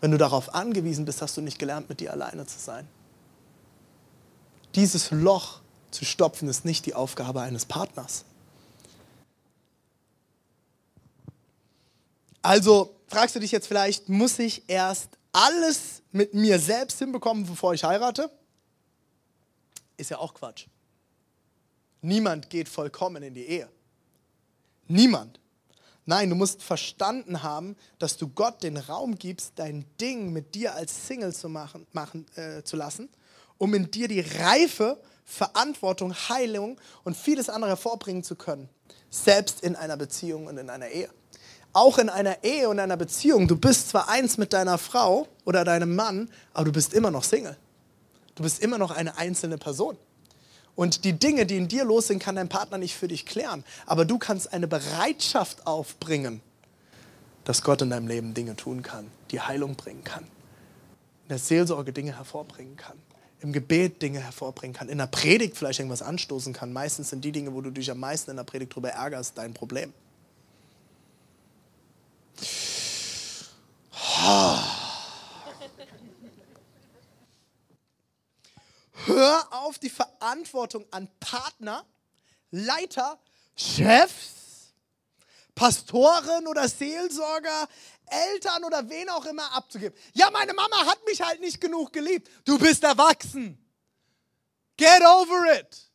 [0.01, 2.87] Wenn du darauf angewiesen bist, hast du nicht gelernt, mit dir alleine zu sein.
[4.75, 8.25] Dieses Loch zu stopfen ist nicht die Aufgabe eines Partners.
[12.41, 17.73] Also fragst du dich jetzt vielleicht, muss ich erst alles mit mir selbst hinbekommen, bevor
[17.73, 18.29] ich heirate?
[19.99, 20.67] Ist ja auch Quatsch.
[22.01, 23.69] Niemand geht vollkommen in die Ehe.
[24.87, 25.39] Niemand.
[26.05, 30.73] Nein, du musst verstanden haben, dass du Gott den Raum gibst, dein Ding mit dir
[30.73, 33.09] als Single zu machen, machen äh, zu lassen,
[33.59, 38.69] um in dir die Reife, Verantwortung, Heilung und vieles andere hervorbringen zu können.
[39.11, 41.09] Selbst in einer Beziehung und in einer Ehe.
[41.73, 45.63] Auch in einer Ehe und einer Beziehung, du bist zwar eins mit deiner Frau oder
[45.63, 47.55] deinem Mann, aber du bist immer noch Single.
[48.39, 49.97] Du bist immer noch eine einzelne Person.
[50.73, 53.65] Und die Dinge, die in dir los sind, kann dein Partner nicht für dich klären.
[53.85, 56.39] Aber du kannst eine Bereitschaft aufbringen,
[57.43, 60.23] dass Gott in deinem Leben Dinge tun kann, die Heilung bringen kann.
[60.23, 62.97] In der Seelsorge Dinge hervorbringen kann.
[63.41, 64.87] Im Gebet Dinge hervorbringen kann.
[64.87, 66.71] In der Predigt vielleicht irgendwas anstoßen kann.
[66.71, 69.53] Meistens sind die Dinge, wo du dich am meisten in der Predigt darüber ärgerst, dein
[69.53, 69.91] Problem.
[74.25, 74.78] Oh.
[79.05, 81.85] Hör auf die Verantwortung an Partner,
[82.51, 83.19] Leiter,
[83.55, 84.73] Chefs,
[85.55, 87.67] Pastoren oder Seelsorger,
[88.05, 89.97] Eltern oder wen auch immer abzugeben.
[90.13, 92.29] Ja, meine Mama hat mich halt nicht genug geliebt.
[92.45, 93.57] Du bist erwachsen.
[94.77, 95.88] Get over it.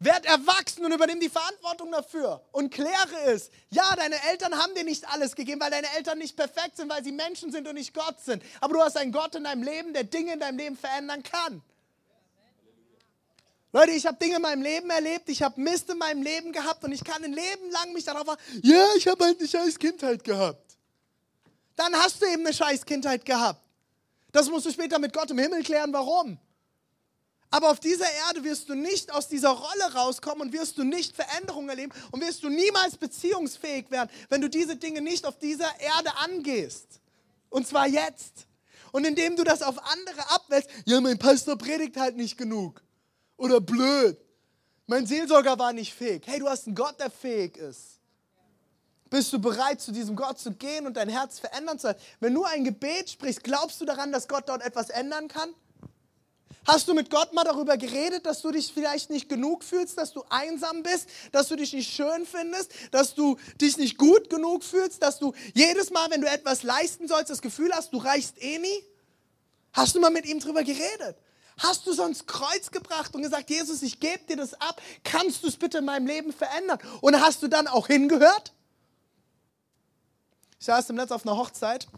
[0.00, 3.50] Werd erwachsen und übernimm die Verantwortung dafür und kläre es.
[3.70, 7.02] Ja, deine Eltern haben dir nicht alles gegeben, weil deine Eltern nicht perfekt sind, weil
[7.02, 8.42] sie Menschen sind und nicht Gott sind.
[8.60, 11.62] Aber du hast einen Gott in deinem Leben, der Dinge in deinem Leben verändern kann.
[13.72, 16.84] Leute, ich habe Dinge in meinem Leben erlebt, ich habe Mist in meinem Leben gehabt
[16.84, 19.78] und ich kann ein Leben lang mich darauf ja, yeah, ich habe halt eine scheiß
[19.78, 20.76] Kindheit gehabt.
[21.76, 23.60] Dann hast du eben eine scheiß Kindheit gehabt.
[24.32, 26.38] Das musst du später mit Gott im Himmel klären, warum.
[27.50, 31.16] Aber auf dieser Erde wirst du nicht aus dieser Rolle rauskommen und wirst du nicht
[31.16, 35.68] Veränderungen erleben und wirst du niemals beziehungsfähig werden, wenn du diese Dinge nicht auf dieser
[35.80, 37.00] Erde angehst.
[37.48, 38.46] Und zwar jetzt.
[38.92, 42.82] Und indem du das auf andere abwälzt, ja, mein Pastor predigt halt nicht genug.
[43.36, 44.18] Oder blöd.
[44.86, 46.22] Mein Seelsorger war nicht fähig.
[46.26, 47.98] Hey, du hast einen Gott, der fähig ist.
[49.10, 52.00] Bist du bereit, zu diesem Gott zu gehen und dein Herz verändern zu lassen?
[52.20, 55.50] Wenn du ein Gebet sprichst, glaubst du daran, dass Gott dort etwas ändern kann?
[56.68, 60.12] Hast du mit Gott mal darüber geredet, dass du dich vielleicht nicht genug fühlst, dass
[60.12, 64.62] du einsam bist, dass du dich nicht schön findest, dass du dich nicht gut genug
[64.62, 68.34] fühlst, dass du jedes Mal, wenn du etwas leisten sollst, das Gefühl hast, du reichst
[68.42, 68.84] eh nie?
[69.72, 71.16] Hast du mal mit ihm darüber geredet?
[71.56, 75.48] Hast du sonst Kreuz gebracht und gesagt, Jesus, ich gebe dir das ab, kannst du
[75.48, 76.78] es bitte in meinem Leben verändern?
[77.00, 78.52] Und hast du dann auch hingehört?
[80.60, 81.88] Ich saß im Netz auf einer Hochzeit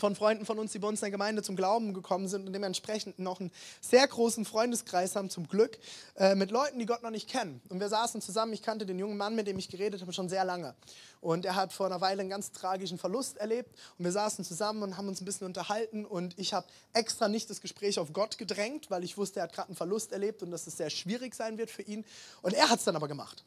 [0.00, 2.52] von Freunden von uns, die bei uns in der Gemeinde zum Glauben gekommen sind und
[2.52, 5.78] dementsprechend noch einen sehr großen Freundeskreis haben, zum Glück,
[6.16, 7.60] äh, mit Leuten, die Gott noch nicht kennen.
[7.68, 10.28] Und wir saßen zusammen, ich kannte den jungen Mann, mit dem ich geredet habe, schon
[10.28, 10.74] sehr lange.
[11.20, 13.70] Und er hat vor einer Weile einen ganz tragischen Verlust erlebt.
[13.98, 16.06] Und wir saßen zusammen und haben uns ein bisschen unterhalten.
[16.06, 19.52] Und ich habe extra nicht das Gespräch auf Gott gedrängt, weil ich wusste, er hat
[19.52, 22.04] gerade einen Verlust erlebt und dass es sehr schwierig sein wird für ihn.
[22.42, 23.44] Und er hat es dann aber gemacht.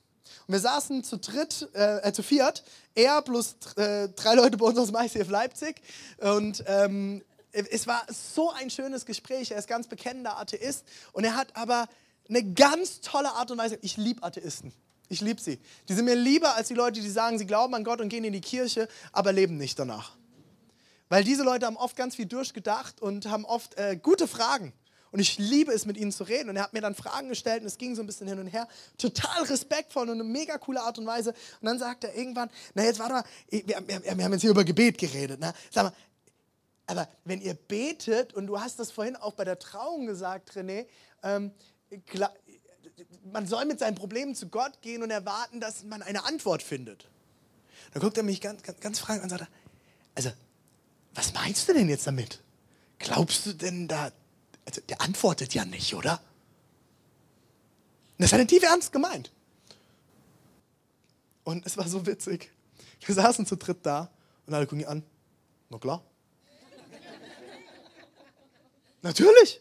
[0.47, 2.63] Und wir saßen zu dritt, äh, äh, zu viert,
[2.95, 5.81] er plus äh, drei Leute bei uns aus dem ICF Leipzig.
[6.17, 9.51] Und ähm, es war so ein schönes Gespräch.
[9.51, 11.88] Er ist ganz bekennender Atheist und er hat aber
[12.27, 13.77] eine ganz tolle Art und Weise.
[13.81, 14.73] Ich liebe Atheisten.
[15.09, 15.59] Ich liebe sie.
[15.88, 18.23] Die sind mir lieber als die Leute, die sagen, sie glauben an Gott und gehen
[18.23, 20.15] in die Kirche, aber leben nicht danach.
[21.09, 24.73] Weil diese Leute haben oft ganz viel durchgedacht und haben oft äh, gute Fragen.
[25.13, 26.49] Und ich liebe es, mit ihnen zu reden.
[26.49, 28.47] Und er hat mir dann Fragen gestellt und es ging so ein bisschen hin und
[28.47, 28.67] her.
[28.97, 31.36] Total respektvoll und eine mega coole Art und Weise.
[31.62, 34.49] Und dann sagt er irgendwann, na jetzt warte mal, wir, wir, wir haben jetzt hier
[34.49, 35.39] über Gebet geredet.
[35.39, 35.54] Ne?
[35.69, 35.93] Sag mal,
[36.88, 40.88] aber wenn ihr betet, und du hast das vorhin auch bei der Trauung gesagt, René,
[41.21, 41.52] ähm,
[43.32, 47.08] man soll mit seinen Problemen zu Gott gehen und erwarten, dass man eine Antwort findet.
[47.93, 49.52] Dann guckt er mich ganz, ganz, ganz fragend an und sagt,
[50.15, 50.32] also,
[51.13, 52.41] was meinst du denn jetzt damit?
[52.97, 54.12] Glaubst du denn da,
[54.65, 56.21] also der antwortet ja nicht, oder?
[58.17, 59.32] das hat er tief ernst gemeint.
[61.43, 62.52] Und es war so witzig.
[63.06, 64.10] Wir saßen zu dritt da
[64.45, 65.04] und alle gucken ihn an.
[65.69, 66.04] Na klar.
[69.02, 69.60] Natürlich.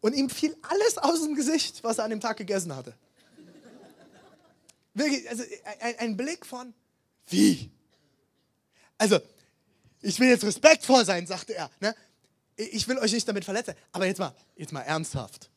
[0.00, 2.94] Und ihm fiel alles aus dem Gesicht, was er an dem Tag gegessen hatte.
[4.94, 5.42] Wirklich, also
[5.80, 6.74] ein, ein Blick von,
[7.26, 7.70] wie?
[8.98, 9.18] Also,
[10.00, 11.70] ich will jetzt respektvoll sein, sagte er.
[11.80, 11.94] Ne?
[12.56, 15.50] Ich will euch nicht damit verletzen, aber jetzt mal, jetzt mal ernsthaft.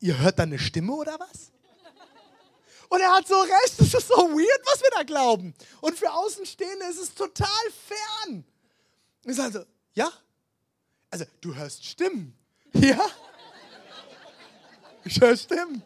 [0.00, 1.50] Ihr hört da eine Stimme oder was?
[2.88, 5.54] Und er hat so recht, es ist so weird, was wir da glauben.
[5.80, 7.48] Und für Außenstehende ist es total
[7.88, 8.44] fern.
[9.24, 10.12] Und ich sage so, ja?
[11.10, 12.36] Also, du hörst Stimmen.
[12.74, 13.00] Ja?
[15.04, 15.82] Ich höre Stimmen.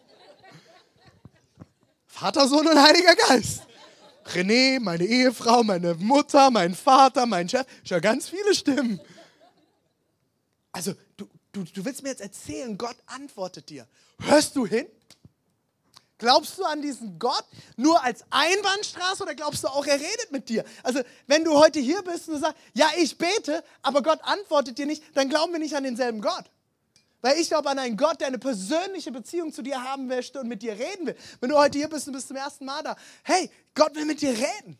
[2.06, 3.62] Vater, Sohn und Heiliger Geist.
[4.26, 7.66] René, meine Ehefrau, meine Mutter, mein Vater, mein Chef.
[7.84, 9.00] Ich höre ganz viele Stimmen.
[10.78, 13.84] Also, du, du, du willst mir jetzt erzählen, Gott antwortet dir.
[14.20, 14.86] Hörst du hin?
[16.18, 17.44] Glaubst du an diesen Gott
[17.76, 20.64] nur als Einbahnstraße oder glaubst du auch, er redet mit dir?
[20.84, 24.78] Also, wenn du heute hier bist und du sagst, ja, ich bete, aber Gott antwortet
[24.78, 26.44] dir nicht, dann glauben wir nicht an denselben Gott.
[27.22, 30.46] Weil ich glaube an einen Gott, der eine persönliche Beziehung zu dir haben möchte und
[30.46, 31.16] mit dir reden will.
[31.40, 34.20] Wenn du heute hier bist und bist zum ersten Mal da, hey, Gott will mit
[34.20, 34.78] dir reden.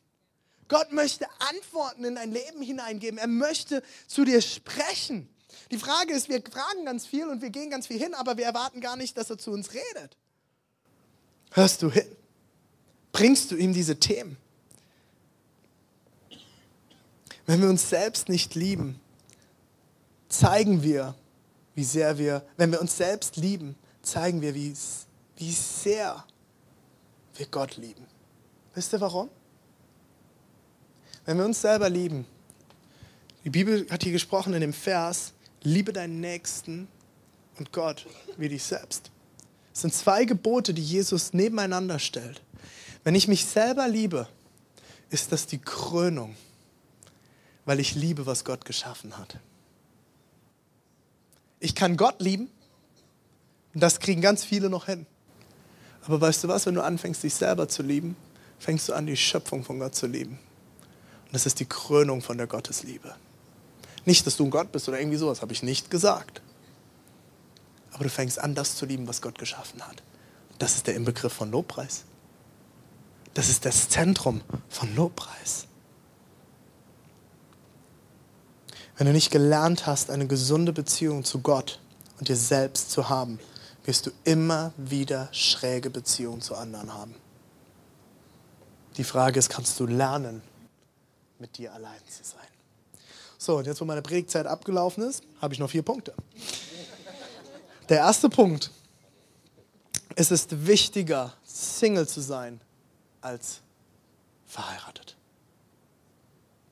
[0.69, 3.19] Gott möchte Antworten in dein Leben hineingeben.
[3.19, 5.29] Er möchte zu dir sprechen.
[5.71, 8.47] Die Frage ist, wir fragen ganz viel und wir gehen ganz viel hin, aber wir
[8.47, 10.17] erwarten gar nicht, dass er zu uns redet.
[11.53, 12.07] Hörst du hin?
[13.13, 14.37] Bringst du ihm diese Themen?
[17.47, 19.01] Wenn wir uns selbst nicht lieben,
[20.29, 21.15] zeigen wir,
[21.75, 24.75] wie sehr wir, wenn wir uns selbst lieben, zeigen wir, wie,
[25.37, 26.25] wie sehr
[27.37, 28.07] wir Gott lieben.
[28.75, 29.31] Wisst ihr warum?
[31.25, 32.27] Wenn wir uns selber lieben,
[33.45, 36.89] die Bibel hat hier gesprochen in dem Vers, liebe deinen Nächsten
[37.59, 39.11] und Gott wie dich selbst.
[39.73, 42.43] Es sind zwei Gebote, die Jesus nebeneinander stellt.
[43.05, 44.29] Wenn ich mich selber liebe,
[45.11, 46.37] ist das die Krönung,
[47.65, 49.39] weil ich liebe, was Gott geschaffen hat.
[51.61, 52.51] Ich kann Gott lieben
[53.75, 55.07] und das kriegen ganz viele noch hin.
[56.03, 58.17] Aber weißt du was, wenn du anfängst, dich selber zu lieben,
[58.59, 60.39] fängst du an, die Schöpfung von Gott zu lieben.
[61.27, 63.15] Und das ist die Krönung von der Gottesliebe.
[64.09, 66.41] Nicht, dass du ein Gott bist oder irgendwie sowas, habe ich nicht gesagt.
[67.93, 70.03] Aber du fängst an, das zu lieben, was Gott geschaffen hat.
[70.59, 72.05] Das ist der Inbegriff von Lobpreis.
[73.35, 74.41] Das ist das Zentrum
[74.71, 75.67] von Lobpreis.
[78.97, 81.79] Wenn du nicht gelernt hast, eine gesunde Beziehung zu Gott
[82.19, 83.39] und dir selbst zu haben,
[83.85, 87.15] wirst du immer wieder schräge Beziehungen zu anderen haben.
[88.97, 90.41] Die Frage ist, kannst du lernen,
[91.39, 92.48] mit dir allein zu sein?
[93.39, 96.13] So, und jetzt, wo meine Predigtzeit abgelaufen ist, habe ich noch vier Punkte.
[97.89, 98.73] Der erste Punkt.
[100.17, 102.61] Es ist wichtiger, Single zu sein,
[103.21, 103.61] als
[104.47, 105.17] verheiratet.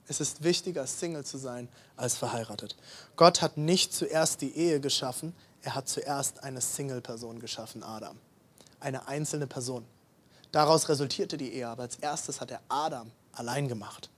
[0.08, 2.76] Es ist wichtiger, Single zu sein, als verheiratet.
[3.14, 8.18] Gott hat nicht zuerst die Ehe geschaffen, er hat zuerst eine Single-Person geschaffen, Adam.
[8.80, 9.84] Eine einzelne Person.
[10.52, 14.10] Daraus resultierte die Ehe, aber als erstes hat er Adam allein gemacht.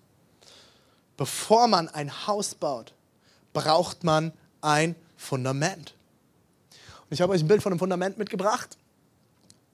[1.19, 2.95] Bevor man ein Haus baut,
[3.53, 5.95] braucht man ein Fundament.
[6.71, 8.79] Und ich habe euch ein Bild von einem Fundament mitgebracht.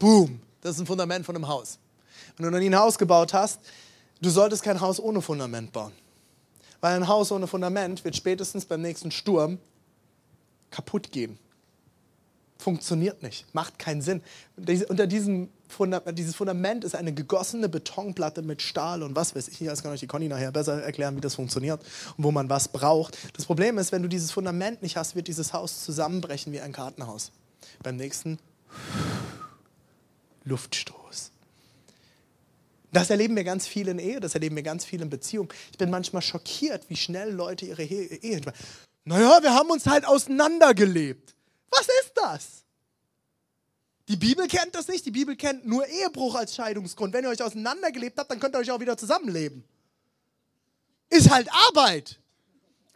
[0.01, 1.79] Boom, das ist ein Fundament von einem Haus.
[2.37, 3.61] Wenn du noch nie ein Haus gebaut hast,
[4.21, 5.93] du solltest kein Haus ohne Fundament bauen.
[6.81, 9.59] Weil ein Haus ohne Fundament wird spätestens beim nächsten Sturm
[10.71, 11.39] kaputt gehen
[12.65, 14.23] funktioniert nicht, macht keinen Sinn.
[14.89, 19.61] Unter diesem Fundament, dieses Fundament ist eine gegossene Betonplatte mit Stahl und was weiß ich
[19.61, 19.71] nicht.
[19.71, 21.83] Das kann euch die Conny nachher besser erklären, wie das funktioniert
[22.17, 23.19] und wo man was braucht.
[23.37, 26.73] Das Problem ist, wenn du dieses Fundament nicht hast, wird dieses Haus zusammenbrechen wie ein
[26.73, 27.33] Kartenhaus.
[27.83, 28.39] Beim nächsten
[30.45, 31.31] Luftstoß.
[32.93, 35.49] Das erleben wir ganz viel in Ehe, das erleben wir ganz viel in Beziehungen.
[35.73, 38.41] Ich bin manchmal schockiert, wie schnell Leute ihre Ehe.
[39.05, 41.35] Naja, wir haben uns halt auseinandergelebt.
[41.71, 42.64] Was ist das?
[44.09, 45.07] Die Bibel kennt das nicht.
[45.07, 47.13] Die Bibel kennt nur Ehebruch als Scheidungsgrund.
[47.15, 49.65] Wenn ihr euch auseinandergelebt habt, dann könnt ihr euch auch wieder zusammenleben.
[51.09, 52.21] Ist halt Arbeit.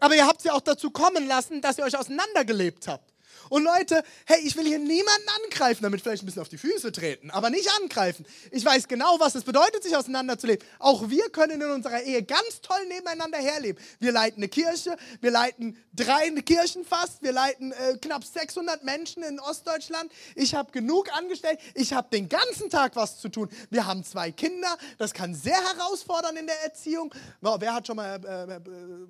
[0.00, 3.07] Aber ihr habt sie auch dazu kommen lassen, dass ihr euch auseinandergelebt habt.
[3.50, 6.92] Und Leute, hey, ich will hier niemanden angreifen, damit vielleicht ein bisschen auf die Füße
[6.92, 8.24] treten, aber nicht angreifen.
[8.50, 10.66] Ich weiß genau, was es bedeutet, sich auseinanderzuleben.
[10.78, 13.82] Auch wir können in unserer Ehe ganz toll nebeneinander herleben.
[13.98, 19.22] Wir leiten eine Kirche, wir leiten drei Kirchen fast, wir leiten äh, knapp 600 Menschen
[19.22, 20.12] in Ostdeutschland.
[20.34, 23.48] Ich habe genug angestellt, ich habe den ganzen Tag was zu tun.
[23.70, 27.14] Wir haben zwei Kinder, das kann sehr herausfordern in der Erziehung.
[27.40, 28.60] Wer hat schon mal äh, äh,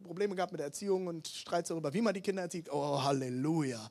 [0.05, 2.71] Probleme gehabt mit der Erziehung und Streit darüber, wie man die Kinder erzieht?
[2.71, 3.89] Oh, Halleluja.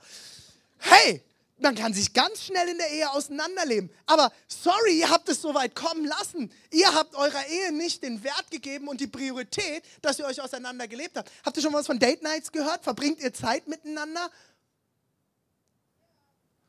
[0.80, 1.24] Hey,
[1.60, 3.90] man kann sich ganz schnell in der Ehe auseinanderleben.
[4.06, 6.52] Aber sorry, ihr habt es so weit kommen lassen.
[6.72, 11.18] Ihr habt eurer Ehe nicht den Wert gegeben und die Priorität, dass ihr euch auseinandergelebt
[11.18, 11.32] habt.
[11.44, 12.84] Habt ihr schon was von Date Nights gehört?
[12.84, 14.30] Verbringt ihr Zeit miteinander?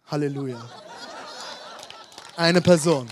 [0.07, 0.59] Halleluja.
[2.37, 3.11] Eine Person.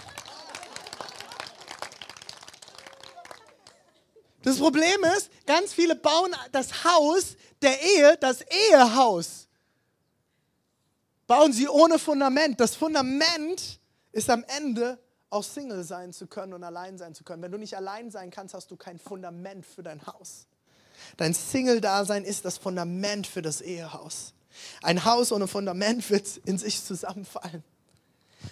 [4.42, 9.45] Das Problem ist, ganz viele bauen das Haus der Ehe, das Ehehaus
[11.26, 12.60] bauen sie ohne Fundament.
[12.60, 13.80] Das Fundament
[14.12, 14.98] ist am Ende
[15.30, 17.42] auch Single sein zu können und allein sein zu können.
[17.42, 20.46] Wenn du nicht allein sein kannst, hast du kein Fundament für dein Haus.
[21.16, 24.32] Dein Single-Dasein ist das Fundament für das Ehehaus.
[24.82, 27.62] Ein Haus ohne Fundament wird in sich zusammenfallen.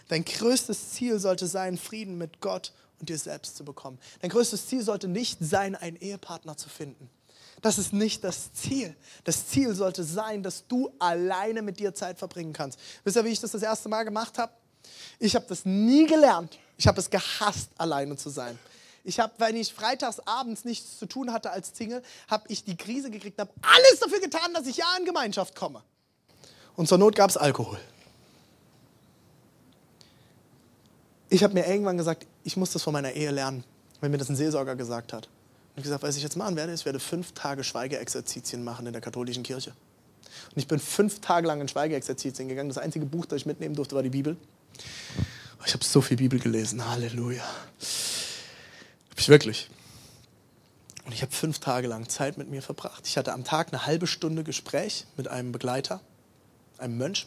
[0.09, 3.99] Dein größtes Ziel sollte sein, Frieden mit Gott und dir selbst zu bekommen.
[4.21, 7.09] Dein größtes Ziel sollte nicht sein, einen Ehepartner zu finden.
[7.63, 8.95] Das ist nicht das Ziel.
[9.25, 12.79] Das Ziel sollte sein, dass du alleine mit dir Zeit verbringen kannst.
[13.05, 14.53] Wisst ihr, wie ich das das erste Mal gemacht habe?
[15.19, 16.59] Ich habe das nie gelernt.
[16.77, 18.59] Ich habe es gehasst, alleine zu sein.
[19.05, 22.77] Ich habe, wenn ich freitags abends nichts zu tun hatte als Single, habe ich die
[22.77, 25.83] Krise gekriegt, habe alles dafür getan, dass ich ja in Gemeinschaft komme.
[26.75, 27.79] Und zur Not gab es Alkohol.
[31.29, 33.65] Ich habe mir irgendwann gesagt, ich muss das von meiner Ehe lernen,
[34.01, 35.29] wenn mir das ein Seelsorger gesagt hat.
[35.75, 38.93] Und ich gesagt, was ich jetzt machen werde, ich werde fünf Tage Schweigeexerzitien machen in
[38.93, 39.71] der katholischen Kirche.
[39.71, 42.69] Und ich bin fünf Tage lang in Schweigeexerzitien gegangen.
[42.69, 44.37] Das einzige Buch, das ich mitnehmen durfte, war die Bibel.
[45.67, 46.89] Ich habe so viel Bibel gelesen.
[46.89, 47.43] Halleluja.
[47.43, 49.71] Hab ich wirklich.
[51.05, 53.07] Und ich habe fünf Tage lang Zeit mit mir verbracht.
[53.07, 56.01] Ich hatte am Tag eine halbe Stunde Gespräch mit einem Begleiter,
[56.79, 57.27] einem Mönch.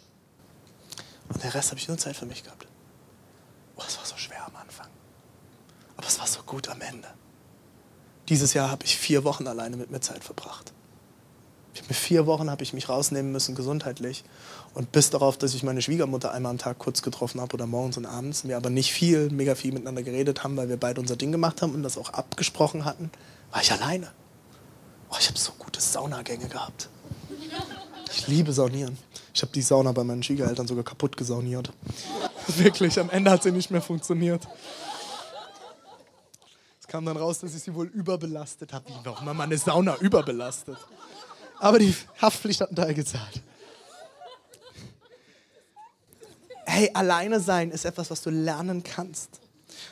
[1.29, 2.67] Und den Rest habe ich nur Zeit für mich gehabt.
[3.75, 4.87] Oh, es war so schwer am Anfang.
[5.97, 7.07] Aber es war so gut am Ende.
[8.29, 10.73] Dieses Jahr habe ich vier Wochen alleine mit mir Zeit verbracht.
[11.73, 14.23] Für vier Wochen habe ich mich rausnehmen müssen, gesundheitlich.
[14.73, 17.97] Und bis darauf, dass ich meine Schwiegermutter einmal am Tag kurz getroffen habe oder morgens
[17.97, 21.15] und abends, wir aber nicht viel, mega viel miteinander geredet haben, weil wir beide unser
[21.15, 23.11] Ding gemacht haben und das auch abgesprochen hatten,
[23.51, 24.11] war ich alleine.
[25.09, 26.89] Oh, ich habe so gute Saunagänge gehabt.
[28.11, 28.97] Ich liebe Saunieren.
[29.33, 31.71] Ich habe die Sauna bei meinen Schwiegereltern sogar kaputt gesauniert.
[32.47, 34.47] Wirklich, am Ende hat sie nicht mehr funktioniert.
[36.87, 38.89] Kam dann raus, dass ich sie wohl überbelastet habe.
[38.89, 40.77] Wie noch mal meine Sauna überbelastet.
[41.59, 43.41] Aber die Haftpflicht hat einen Teil gezahlt.
[46.65, 49.39] Hey, alleine sein ist etwas, was du lernen kannst.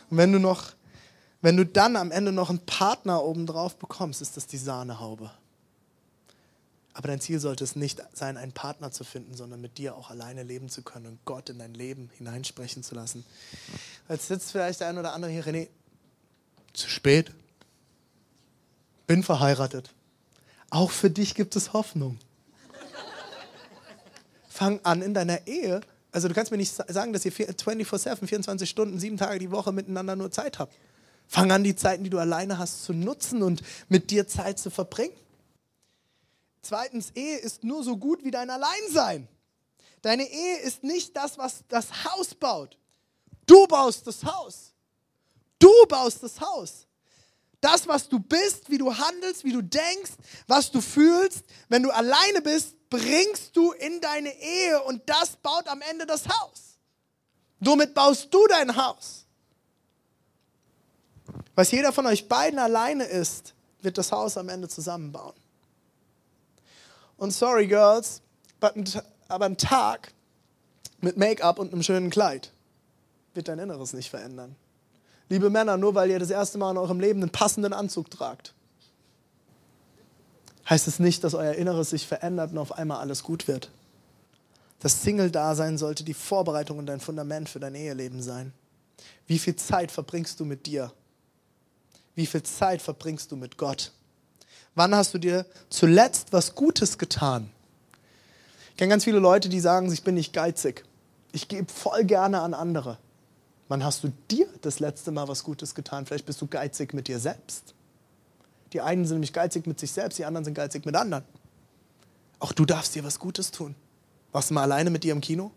[0.09, 0.73] Und wenn du noch,
[1.41, 5.31] wenn du dann am Ende noch einen Partner obendrauf bekommst, ist das die Sahnehaube.
[6.93, 10.09] Aber dein Ziel sollte es nicht sein, einen Partner zu finden, sondern mit dir auch
[10.09, 13.25] alleine leben zu können und Gott in dein Leben hineinsprechen zu lassen.
[14.07, 15.67] Jetzt sitzt vielleicht der ein oder andere hier, René,
[16.77, 17.31] zu spät.
[19.07, 19.93] Bin verheiratet.
[20.69, 22.17] Auch für dich gibt es Hoffnung.
[24.49, 25.81] Fang an in deiner Ehe.
[26.11, 29.73] Also du kannst mir nicht sagen, dass ihr 24-7, 24 Stunden, sieben Tage die Woche
[29.73, 30.73] miteinander nur Zeit habt.
[31.27, 34.69] Fang an, die Zeiten, die du alleine hast, zu nutzen und mit dir Zeit zu
[34.69, 35.15] verbringen.
[36.61, 39.27] Zweitens, Ehe ist nur so gut wie dein Alleinsein.
[40.01, 42.77] Deine Ehe ist nicht das, was das Haus baut.
[43.45, 44.74] Du baust das Haus.
[45.59, 46.85] Du baust das Haus.
[47.61, 50.11] Das, was du bist, wie du handelst, wie du denkst,
[50.47, 55.67] was du fühlst, wenn du alleine bist, bringst du in deine Ehe und das baut
[55.67, 56.77] am Ende das Haus.
[57.61, 59.25] Somit baust du dein Haus.
[61.55, 65.35] Was jeder von euch beiden alleine ist, wird das Haus am Ende zusammenbauen.
[67.17, 68.21] Und sorry, Girls,
[68.59, 70.13] aber ein Tag
[70.99, 72.51] mit Make-up und einem schönen Kleid
[73.33, 74.55] wird dein Inneres nicht verändern.
[75.29, 78.53] Liebe Männer, nur weil ihr das erste Mal in eurem Leben einen passenden Anzug tragt,
[80.69, 83.71] heißt es nicht, dass euer Inneres sich verändert und auf einmal alles gut wird.
[84.79, 88.53] Das Single-Dasein sollte die Vorbereitung und dein Fundament für dein Eheleben sein.
[89.25, 90.91] Wie viel Zeit verbringst du mit dir?
[92.13, 93.91] Wie viel Zeit verbringst du mit Gott?
[94.75, 97.49] Wann hast du dir zuletzt was Gutes getan?
[98.71, 100.83] Ich kenne ganz viele Leute, die sagen, ich bin nicht geizig.
[101.31, 102.97] Ich gebe voll gerne an andere.
[103.67, 106.05] Wann hast du dir das letzte Mal was Gutes getan?
[106.05, 107.73] Vielleicht bist du geizig mit dir selbst.
[108.73, 111.23] Die einen sind nämlich geizig mit sich selbst, die anderen sind geizig mit anderen.
[112.39, 113.75] Auch du darfst dir was Gutes tun.
[114.31, 115.51] Warst du mal alleine mit dir im Kino?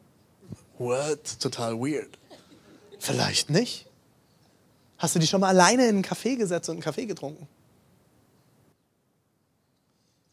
[0.78, 1.40] What?
[1.40, 2.18] Total weird.
[2.98, 3.86] Vielleicht nicht.
[4.96, 7.48] Hast du dich schon mal alleine in einen Café gesetzt und einen Kaffee getrunken?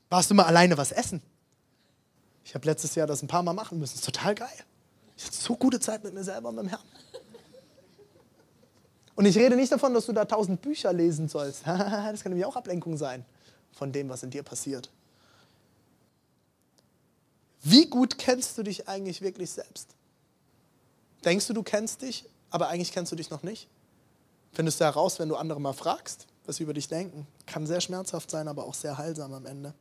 [0.09, 1.21] Warst du mal alleine was essen?
[2.43, 3.93] Ich habe letztes Jahr das ein paar Mal machen müssen.
[3.93, 4.63] Das ist total geil.
[5.17, 6.81] Ich hatte so gute Zeit mit mir selber und mit dem Herrn.
[9.15, 11.61] Und ich rede nicht davon, dass du da tausend Bücher lesen sollst.
[11.65, 13.25] das kann nämlich auch Ablenkung sein
[13.71, 14.89] von dem, was in dir passiert.
[17.63, 19.89] Wie gut kennst du dich eigentlich wirklich selbst?
[21.23, 23.67] Denkst du, du kennst dich, aber eigentlich kennst du dich noch nicht?
[24.53, 27.25] Findest du heraus, wenn du andere mal fragst, was sie über dich denken?
[27.47, 29.73] Kann sehr schmerzhaft sein, aber auch sehr heilsam am Ende.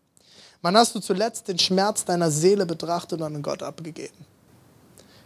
[0.63, 4.25] Wann hast du zuletzt den Schmerz deiner Seele betrachtet und an Gott abgegeben?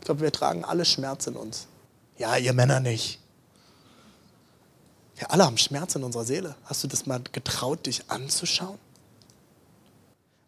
[0.00, 1.68] Ich glaube, wir tragen alle Schmerz in uns.
[2.16, 3.20] Ja, ihr Männer nicht.
[5.18, 6.54] Wir alle haben Schmerz in unserer Seele.
[6.64, 8.78] Hast du das mal getraut, dich anzuschauen?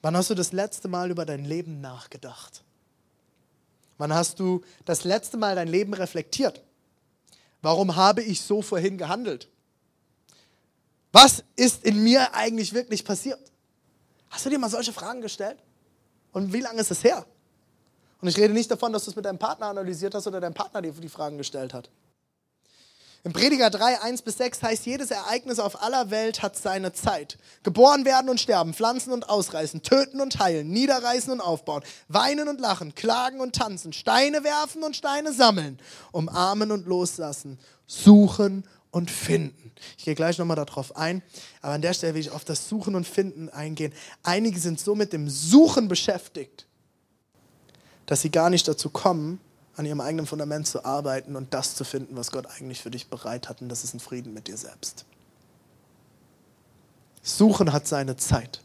[0.00, 2.62] Wann hast du das letzte Mal über dein Leben nachgedacht?
[3.98, 6.62] Wann hast du das letzte Mal dein Leben reflektiert?
[7.62, 9.48] Warum habe ich so vorhin gehandelt?
[11.12, 13.40] Was ist in mir eigentlich wirklich passiert?
[14.30, 15.58] Hast du dir mal solche Fragen gestellt?
[16.32, 17.26] Und wie lange ist es her?
[18.20, 20.54] Und ich rede nicht davon, dass du es mit deinem Partner analysiert hast oder dein
[20.54, 21.90] Partner dir die Fragen gestellt hat.
[23.22, 27.36] Im Prediger 3, 1 bis 6 heißt, jedes Ereignis auf aller Welt hat seine Zeit.
[27.62, 32.60] Geboren werden und sterben, pflanzen und ausreißen, töten und heilen, niederreißen und aufbauen, weinen und
[32.60, 35.78] lachen, klagen und tanzen, Steine werfen und Steine sammeln,
[36.12, 39.72] umarmen und loslassen, suchen und finden.
[39.98, 41.22] Ich gehe gleich nochmal darauf ein,
[41.60, 43.92] aber an der Stelle will ich auf das Suchen und Finden eingehen.
[44.22, 46.66] Einige sind so mit dem Suchen beschäftigt,
[48.06, 49.40] dass sie gar nicht dazu kommen,
[49.80, 53.08] an ihrem eigenen Fundament zu arbeiten und das zu finden, was Gott eigentlich für dich
[53.08, 53.62] bereit hat.
[53.62, 55.04] Und das ist ein Frieden mit dir selbst.
[57.22, 58.60] Suchen hat seine Zeit,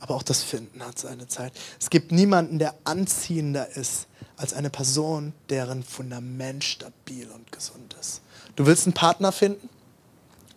[0.00, 1.52] aber auch das Finden hat seine Zeit.
[1.80, 4.06] Es gibt niemanden, der anziehender ist
[4.36, 8.20] als eine Person, deren Fundament stabil und gesund ist.
[8.56, 9.68] Du willst einen Partner finden?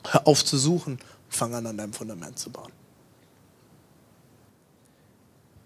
[0.05, 0.99] Hör auf zu suchen
[1.29, 2.71] fang an, an deinem Fundament zu bauen.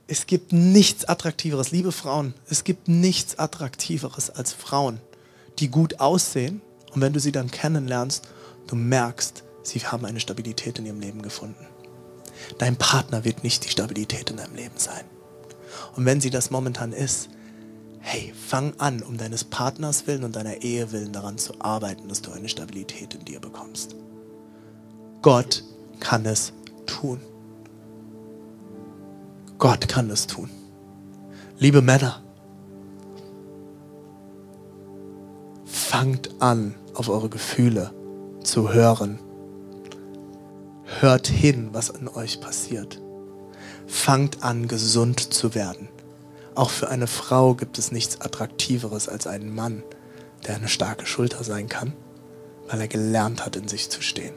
[0.05, 4.99] Es gibt nichts Attraktiveres, liebe Frauen, es gibt nichts Attraktiveres als Frauen,
[5.59, 6.61] die gut aussehen
[6.93, 8.27] und wenn du sie dann kennenlernst,
[8.67, 11.67] du merkst, sie haben eine Stabilität in ihrem Leben gefunden.
[12.57, 15.05] Dein Partner wird nicht die Stabilität in deinem Leben sein.
[15.95, 17.29] Und wenn sie das momentan ist,
[17.99, 22.21] hey, fang an, um deines Partners willen und deiner Ehe willen daran zu arbeiten, dass
[22.21, 23.95] du eine Stabilität in dir bekommst.
[25.21, 25.63] Gott
[26.01, 26.51] kann es
[26.85, 27.21] tun.
[29.63, 30.49] Gott kann es tun.
[31.57, 32.21] Liebe Männer,
[35.63, 37.93] fangt an, auf eure Gefühle
[38.43, 39.19] zu hören.
[40.99, 43.01] Hört hin, was in euch passiert.
[43.87, 45.87] Fangt an, gesund zu werden.
[46.55, 49.81] Auch für eine Frau gibt es nichts Attraktiveres als einen Mann,
[50.45, 51.93] der eine starke Schulter sein kann,
[52.67, 54.33] weil er gelernt hat, in sich zu stehen.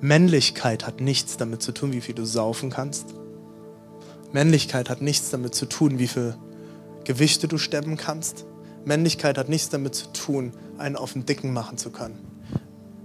[0.00, 3.14] Männlichkeit hat nichts damit zu tun, wie viel du saufen kannst.
[4.32, 6.36] Männlichkeit hat nichts damit zu tun, wie viel
[7.04, 8.44] Gewichte du stemmen kannst.
[8.84, 12.18] Männlichkeit hat nichts damit zu tun, einen auf den Dicken machen zu können.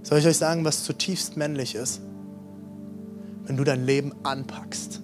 [0.02, 2.00] Soll ich euch sagen, was zutiefst männlich ist?
[3.44, 5.00] Wenn du dein Leben anpackst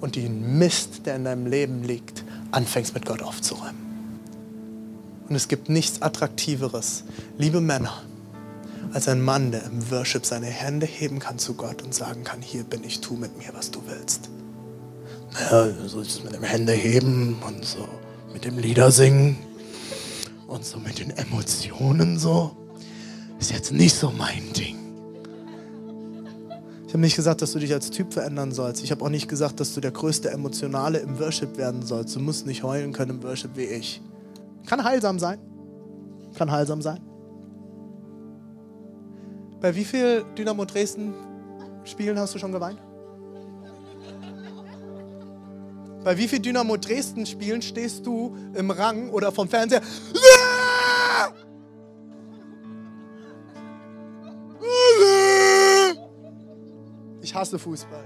[0.00, 3.84] und den Mist, der in deinem Leben liegt, anfängst mit Gott aufzuräumen.
[5.28, 7.04] Und es gibt nichts Attraktiveres,
[7.38, 8.02] liebe Männer,
[8.94, 12.40] als ein Mann, der im Worship seine Hände heben kann zu Gott und sagen kann,
[12.40, 14.30] hier bin ich, tu mit mir, was du willst.
[15.32, 17.88] Naja, so ist es mit dem Hände heben und so
[18.32, 19.36] mit dem Lieder singen
[20.46, 22.56] und so mit den Emotionen so,
[23.40, 24.78] ist jetzt nicht so mein Ding.
[26.86, 28.84] Ich habe nicht gesagt, dass du dich als Typ verändern sollst.
[28.84, 32.14] Ich habe auch nicht gesagt, dass du der größte Emotionale im Worship werden sollst.
[32.14, 34.00] Du musst nicht heulen können im Worship wie ich.
[34.66, 35.40] Kann heilsam sein.
[36.36, 37.00] Kann heilsam sein.
[39.64, 41.14] Bei wie viel Dynamo Dresden
[41.84, 42.78] Spielen hast du schon geweint?
[46.04, 49.80] Bei wie viel Dynamo Dresden Spielen stehst du im Rang oder vom Fernseher?
[57.22, 58.04] Ich hasse Fußball.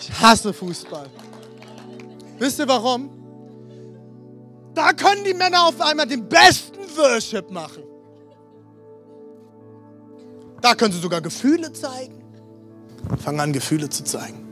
[0.00, 1.06] Ich hasse Fußball.
[2.38, 3.08] Wisst ihr warum?
[4.74, 7.84] Da können die Männer auf einmal den besten Worship machen.
[10.60, 12.22] Da können sie sogar Gefühle zeigen.
[13.22, 14.44] Fang an, Gefühle zu zeigen.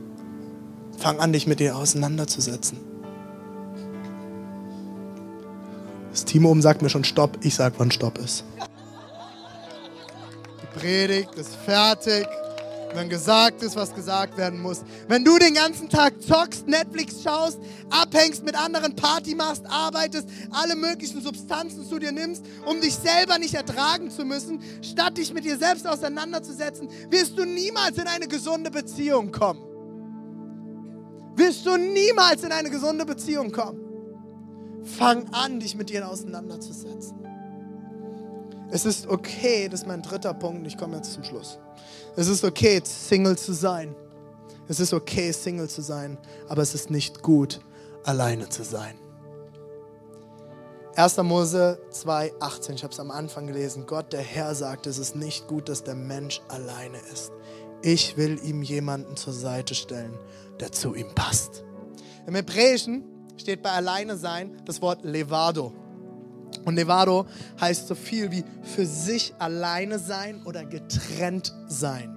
[0.99, 2.79] Fang an, dich mit dir auseinanderzusetzen.
[6.11, 7.39] Das Team oben sagt mir schon Stopp.
[7.43, 8.45] Ich sag, wann Stopp ist.
[10.63, 12.27] Die Predigt ist fertig
[12.95, 14.83] wenn gesagt ist, was gesagt werden muss.
[15.09, 17.59] Wenn du den ganzen Tag zockst, Netflix schaust,
[17.91, 23.39] abhängst, mit anderen Party machst, arbeitest, alle möglichen Substanzen zu dir nimmst, um dich selber
[23.39, 28.29] nicht ertragen zu müssen, statt dich mit dir selbst auseinanderzusetzen, wirst du niemals in eine
[28.29, 29.63] gesunde Beziehung kommen.
[31.37, 33.81] Wirst du niemals in eine gesunde Beziehung kommen.
[34.85, 37.19] Fang an, dich mit dir auseinanderzusetzen.
[38.71, 41.59] Es ist okay, das ist mein dritter Punkt, ich komme jetzt zum Schluss.
[42.17, 43.95] Es ist okay, Single zu sein.
[44.69, 46.17] Es ist okay, Single zu sein,
[46.49, 47.61] aber es ist nicht gut,
[48.05, 48.97] alleine zu sein.
[50.97, 51.19] 1.
[51.19, 53.85] Mose 2,18, ich habe es am Anfang gelesen.
[53.87, 57.33] Gott, der Herr, sagt, es ist nicht gut, dass der Mensch alleine ist.
[57.83, 60.19] Ich will ihm jemanden zur Seite stellen,
[60.59, 61.65] der zu ihm passt.
[62.27, 63.05] Im Hebräischen
[63.37, 65.75] steht bei alleine sein das Wort Levado.
[66.65, 67.27] Und Nevado
[67.61, 72.17] heißt so viel wie für sich alleine sein oder getrennt sein.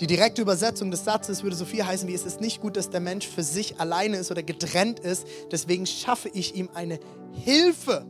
[0.00, 2.90] Die direkte Übersetzung des Satzes würde so viel heißen wie es ist nicht gut, dass
[2.90, 6.98] der Mensch für sich alleine ist oder getrennt ist, deswegen schaffe ich ihm eine
[7.32, 8.04] Hilfe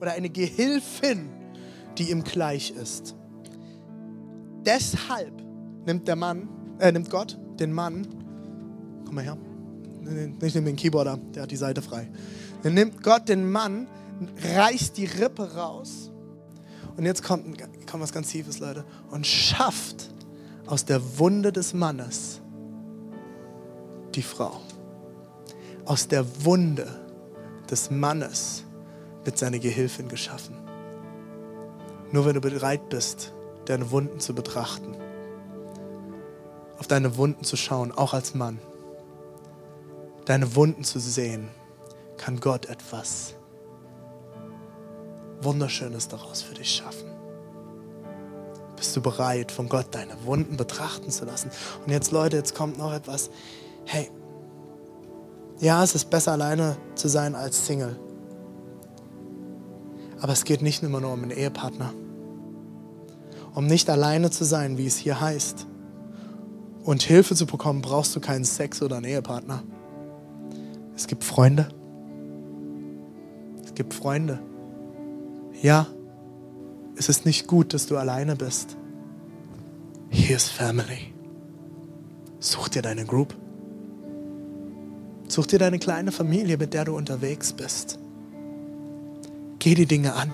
[0.00, 1.28] oder eine Gehilfin,
[1.98, 3.14] die ihm gleich ist.
[4.64, 5.32] Deshalb
[5.86, 8.06] nimmt der Mann, äh, nimmt Gott den Mann,
[9.04, 9.36] komm mal her,
[10.42, 12.10] ich nehme den Keyboarder, der hat die Seite frei.
[12.62, 13.86] Dann nimmt Gott den Mann
[14.42, 16.10] reißt die Rippe raus.
[16.96, 18.84] Und jetzt kommt, kommt was ganz Tiefes, Leute.
[19.10, 20.10] Und schafft
[20.66, 22.40] aus der Wunde des Mannes
[24.14, 24.60] die Frau.
[25.84, 26.86] Aus der Wunde
[27.70, 28.64] des Mannes
[29.24, 30.54] wird seine Gehilfin geschaffen.
[32.12, 33.32] Nur wenn du bereit bist,
[33.66, 34.96] deine Wunden zu betrachten,
[36.78, 38.58] auf deine Wunden zu schauen, auch als Mann,
[40.24, 41.48] deine Wunden zu sehen,
[42.16, 43.34] kann Gott etwas
[45.42, 47.08] Wunderschönes daraus für dich schaffen.
[48.76, 51.50] Bist du bereit, von Gott deine Wunden betrachten zu lassen?
[51.84, 53.30] Und jetzt, Leute, jetzt kommt noch etwas.
[53.84, 54.10] Hey,
[55.60, 57.98] ja, es ist besser alleine zu sein als Single.
[60.20, 61.92] Aber es geht nicht immer nur um einen Ehepartner.
[63.54, 65.66] Um nicht alleine zu sein, wie es hier heißt.
[66.84, 69.62] Und Hilfe zu bekommen, brauchst du keinen Sex oder einen Ehepartner.
[70.96, 71.68] Es gibt Freunde.
[73.62, 74.40] Es gibt Freunde.
[75.62, 75.86] Ja,
[76.96, 78.76] es ist nicht gut, dass du alleine bist.
[80.08, 81.12] Here's Family.
[82.38, 83.36] Such dir deine Group.
[85.28, 87.98] Such dir deine kleine Familie, mit der du unterwegs bist.
[89.58, 90.32] Geh die Dinge an.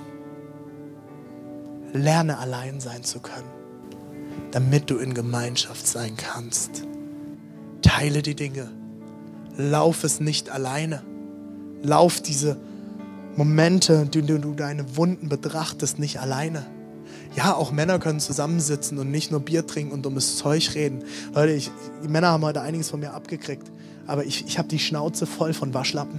[1.93, 3.51] Lerne allein sein zu können,
[4.53, 6.85] damit du in Gemeinschaft sein kannst.
[7.83, 8.71] Teile die Dinge.
[9.57, 11.03] Lauf es nicht alleine.
[11.83, 12.57] Lauf diese
[13.37, 16.67] Momente, die du deine Wunden betrachtest, nicht alleine.
[17.37, 21.05] Ja, auch Männer können zusammensitzen und nicht nur Bier trinken und dummes Zeug reden.
[21.35, 21.71] Leute, ich,
[22.03, 23.71] die Männer haben heute einiges von mir abgekriegt,
[24.07, 26.19] aber ich, ich habe die Schnauze voll von Waschlappen.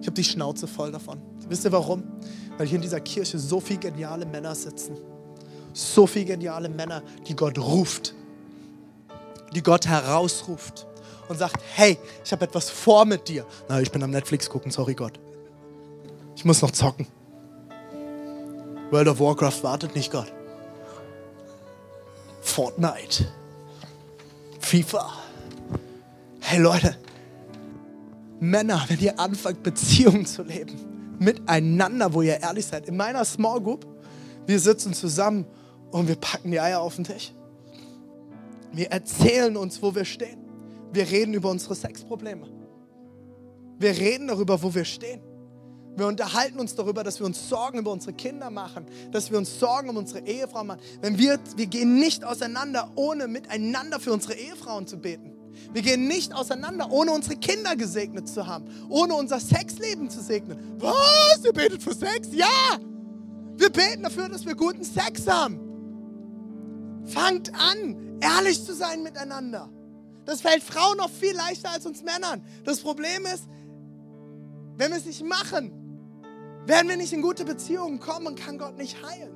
[0.00, 1.18] Ich habe die Schnauze voll davon.
[1.48, 2.02] Wisst ihr warum?
[2.58, 4.96] Weil hier in dieser Kirche so viele geniale Männer sitzen.
[5.72, 8.14] So viele geniale Männer, die Gott ruft.
[9.54, 10.86] Die Gott herausruft
[11.28, 13.46] und sagt, hey, ich habe etwas vor mit dir.
[13.68, 15.18] Na, ich bin am Netflix gucken, sorry Gott.
[16.44, 17.06] Ich muss noch zocken.
[18.90, 20.30] World of Warcraft wartet nicht Gott.
[22.42, 23.32] Fortnite.
[24.60, 25.10] FIFA.
[26.40, 26.98] Hey Leute,
[28.40, 33.62] Männer, wenn ihr anfangt, Beziehungen zu leben, miteinander, wo ihr ehrlich seid, in meiner Small
[33.62, 33.86] Group,
[34.46, 35.46] wir sitzen zusammen
[35.92, 37.32] und wir packen die Eier auf den Tisch.
[38.70, 40.44] Wir erzählen uns, wo wir stehen.
[40.92, 42.46] Wir reden über unsere Sexprobleme.
[43.78, 45.22] Wir reden darüber, wo wir stehen.
[45.96, 49.58] Wir unterhalten uns darüber, dass wir uns Sorgen über unsere Kinder machen, dass wir uns
[49.58, 50.80] Sorgen um unsere Ehefrau machen.
[51.00, 55.32] Wenn wir, wir gehen nicht auseinander, ohne miteinander für unsere Ehefrauen zu beten.
[55.72, 60.76] Wir gehen nicht auseinander, ohne unsere Kinder gesegnet zu haben, ohne unser Sexleben zu segnen.
[60.78, 61.44] Was?
[61.44, 62.28] Ihr betet für Sex?
[62.32, 62.78] Ja!
[63.56, 65.60] Wir beten dafür, dass wir guten Sex haben.
[67.06, 69.70] Fangt an, ehrlich zu sein miteinander.
[70.24, 72.44] Das fällt Frauen noch viel leichter als uns Männern.
[72.64, 73.44] Das Problem ist,
[74.76, 75.83] wenn wir es nicht machen,
[76.66, 79.34] werden wir nicht in gute Beziehungen kommen kann Gott nicht heilen.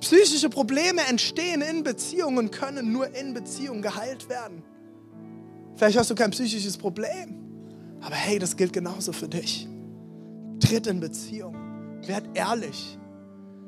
[0.00, 4.62] Psychische Probleme entstehen in Beziehungen und können nur in Beziehungen geheilt werden.
[5.74, 7.36] Vielleicht hast du kein psychisches Problem,
[8.00, 9.68] aber hey, das gilt genauso für dich.
[10.60, 11.54] Tritt in Beziehung.
[12.06, 12.98] Werd ehrlich.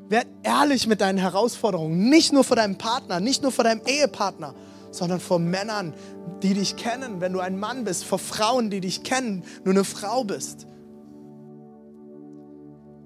[0.08, 2.08] Werd ehrlich mit deinen Herausforderungen.
[2.08, 4.54] Nicht nur vor deinem Partner, nicht nur vor deinem Ehepartner,
[4.90, 5.94] sondern vor Männern,
[6.42, 9.84] die dich kennen, wenn du ein Mann bist, vor Frauen, die dich kennen, du eine
[9.84, 10.66] Frau bist.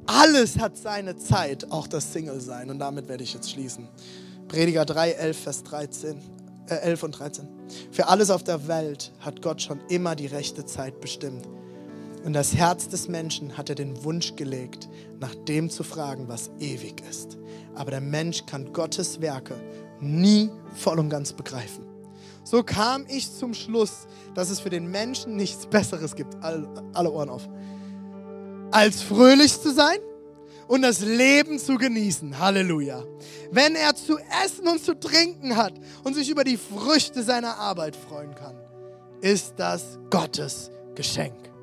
[0.07, 2.71] Alles hat seine Zeit, auch das Single-Sein.
[2.71, 3.89] Und damit werde ich jetzt schließen.
[4.49, 6.17] Prediger 3, 11, Vers 13,
[6.69, 7.49] äh, 11 und 13.
[7.91, 11.49] Für alles auf der Welt hat Gott schon immer die rechte Zeit bestimmt.
[12.25, 14.89] Und das Herz des Menschen hat er den Wunsch gelegt,
[15.21, 17.37] nach dem zu fragen, was ewig ist.
[17.75, 19.55] Aber der Mensch kann Gottes Werke
[20.01, 21.85] nie voll und ganz begreifen.
[22.45, 26.35] So kam ich zum Schluss, dass es für den Menschen nichts Besseres gibt.
[26.43, 27.49] Alle, alle Ohren auf
[28.75, 29.99] als fröhlich zu sein
[30.67, 32.41] und das Leben zu genießen.
[32.41, 33.05] Halleluja.
[33.53, 37.95] Wenn er zu essen und zu trinken hat und sich über die Früchte seiner Arbeit
[37.95, 38.57] freuen kann,
[39.21, 41.54] ist das Gottes Geschenk.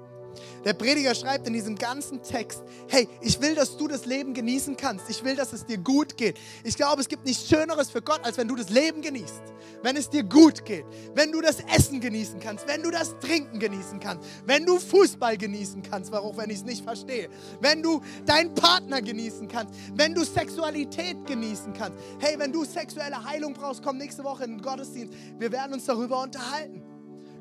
[0.63, 4.77] Der Prediger schreibt in diesem ganzen Text, hey, ich will, dass du das Leben genießen
[4.77, 5.09] kannst.
[5.09, 6.37] Ich will, dass es dir gut geht.
[6.63, 9.41] Ich glaube, es gibt nichts Schöneres für Gott, als wenn du das Leben genießt.
[9.81, 10.85] Wenn es dir gut geht.
[11.15, 12.67] Wenn du das Essen genießen kannst.
[12.67, 14.27] Wenn du das Trinken genießen kannst.
[14.45, 17.29] Wenn du Fußball genießen kannst, auch wenn ich es nicht verstehe.
[17.59, 19.73] Wenn du deinen Partner genießen kannst.
[19.95, 21.97] Wenn du Sexualität genießen kannst.
[22.19, 25.13] Hey, wenn du sexuelle Heilung brauchst, komm nächste Woche in den Gottesdienst.
[25.39, 26.83] Wir werden uns darüber unterhalten.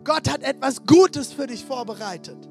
[0.04, 2.48] Gott hat etwas Gutes für dich vorbereitet.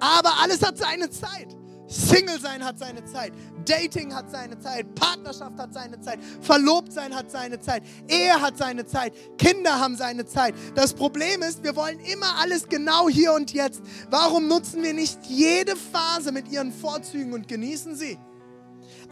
[0.00, 1.56] Aber alles hat seine Zeit.
[1.90, 3.32] Single sein hat seine Zeit,
[3.64, 8.56] Dating hat seine Zeit, Partnerschaft hat seine Zeit, Verlobt sein hat seine Zeit, Ehe hat
[8.56, 10.54] seine Zeit, Kinder haben seine Zeit.
[10.76, 13.82] Das Problem ist, wir wollen immer alles genau hier und jetzt.
[14.08, 18.16] Warum nutzen wir nicht jede Phase mit ihren Vorzügen und genießen sie?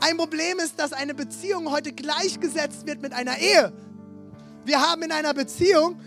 [0.01, 3.73] Ein Problem ist, dass eine Beziehung heute gleichgesetzt wird mit einer Ehe.
[4.65, 5.99] Wir haben in einer Beziehung,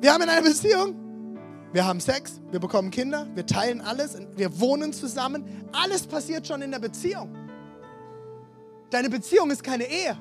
[0.00, 1.03] wir haben in einer Beziehung
[1.74, 5.44] wir haben Sex, wir bekommen Kinder, wir teilen alles, wir wohnen zusammen.
[5.72, 7.34] Alles passiert schon in der Beziehung.
[8.90, 10.16] Deine Beziehung ist keine Ehe.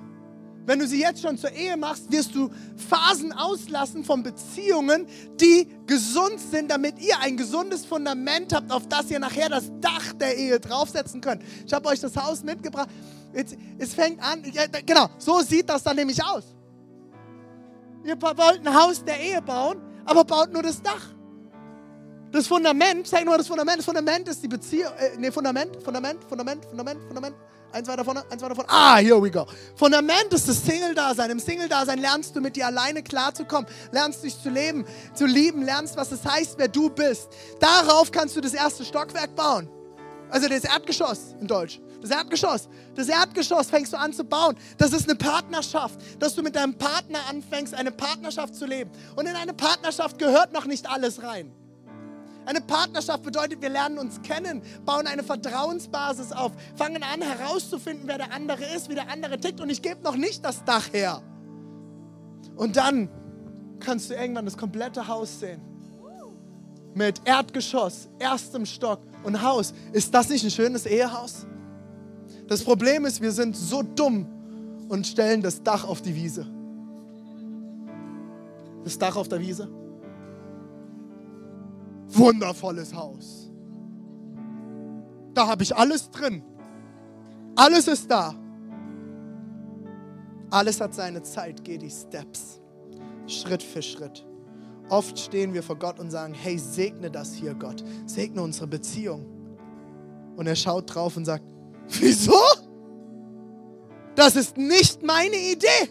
[0.65, 5.05] Wenn du sie jetzt schon zur Ehe machst, wirst du Phasen auslassen von Beziehungen,
[5.39, 10.13] die gesund sind, damit ihr ein gesundes Fundament habt, auf das ihr nachher das Dach
[10.13, 11.43] der Ehe draufsetzen könnt.
[11.67, 12.89] Ich habe euch das Haus mitgebracht.
[13.31, 16.45] Es, es fängt an, ja, genau, so sieht das dann nämlich aus.
[18.03, 21.12] Ihr wollt ein Haus der Ehe bauen, aber baut nur das Dach.
[22.33, 23.77] Das Fundament, zeig nur das Fundament.
[23.77, 24.91] Das Fundament ist die Beziehung.
[24.97, 27.35] Äh, nee, Fundament, Fundament, Fundament, Fundament, Fundament.
[27.71, 28.69] Eins weiter vorne, eins weiter vorne.
[28.71, 29.45] Ah, here we go.
[29.75, 31.29] Fundament ist das Single-Dasein.
[31.29, 35.95] Im Single-Dasein lernst du mit dir alleine klarzukommen, lernst dich zu leben, zu lieben, lernst,
[35.95, 37.29] was es heißt, wer du bist.
[37.59, 39.69] Darauf kannst du das erste Stockwerk bauen.
[40.31, 41.79] Also das Erdgeschoss in Deutsch.
[42.01, 42.67] Das Erdgeschoss.
[42.95, 44.57] Das Erdgeschoss fängst du an zu bauen.
[44.79, 48.89] Das ist eine Partnerschaft, dass du mit deinem Partner anfängst, eine Partnerschaft zu leben.
[49.15, 51.51] Und in eine Partnerschaft gehört noch nicht alles rein.
[52.45, 58.17] Eine Partnerschaft bedeutet, wir lernen uns kennen, bauen eine Vertrauensbasis auf, fangen an herauszufinden, wer
[58.17, 59.61] der andere ist, wie der andere tickt.
[59.61, 61.21] Und ich gebe noch nicht das Dach her.
[62.55, 63.09] Und dann
[63.79, 65.61] kannst du irgendwann das komplette Haus sehen.
[66.93, 69.73] Mit Erdgeschoss, erstem Stock und Haus.
[69.93, 71.47] Ist das nicht ein schönes Ehehaus?
[72.47, 74.27] Das Problem ist, wir sind so dumm
[74.89, 76.45] und stellen das Dach auf die Wiese.
[78.83, 79.69] Das Dach auf der Wiese.
[82.15, 83.51] Wundervolles Haus.
[85.33, 86.43] Da habe ich alles drin.
[87.55, 88.35] Alles ist da.
[90.49, 91.63] Alles hat seine Zeit.
[91.63, 92.59] Geh die Steps.
[93.27, 94.25] Schritt für Schritt.
[94.89, 97.83] Oft stehen wir vor Gott und sagen, hey, segne das hier, Gott.
[98.05, 99.25] Segne unsere Beziehung.
[100.35, 101.45] Und er schaut drauf und sagt,
[101.87, 102.39] wieso?
[104.15, 105.89] Das ist nicht meine Idee.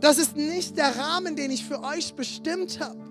[0.00, 3.09] Das ist nicht der Rahmen, den ich für euch bestimmt habe.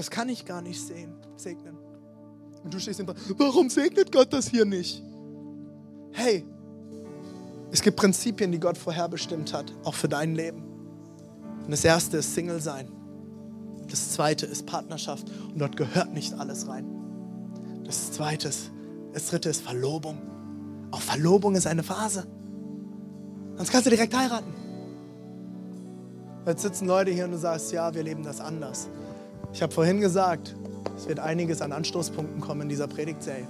[0.00, 1.76] Das kann ich gar nicht sehen, segnen.
[2.64, 5.02] Und du stehst immer, warum segnet Gott das hier nicht?
[6.12, 6.42] Hey,
[7.70, 10.62] es gibt Prinzipien, die Gott vorherbestimmt hat, auch für dein Leben.
[11.66, 12.90] Und das erste ist Single sein.
[13.90, 15.30] Das zweite ist Partnerschaft.
[15.52, 16.86] Und dort gehört nicht alles rein.
[17.84, 18.70] Das zweite ist,
[19.12, 20.16] das dritte ist Verlobung.
[20.92, 22.26] Auch Verlobung ist eine Phase.
[23.56, 24.54] Sonst kannst du direkt heiraten.
[26.46, 28.88] Jetzt sitzen Leute hier und du sagst, ja, wir leben das anders.
[29.52, 30.54] Ich habe vorhin gesagt,
[30.96, 33.48] es wird einiges an Anstoßpunkten kommen in dieser Predigtserie.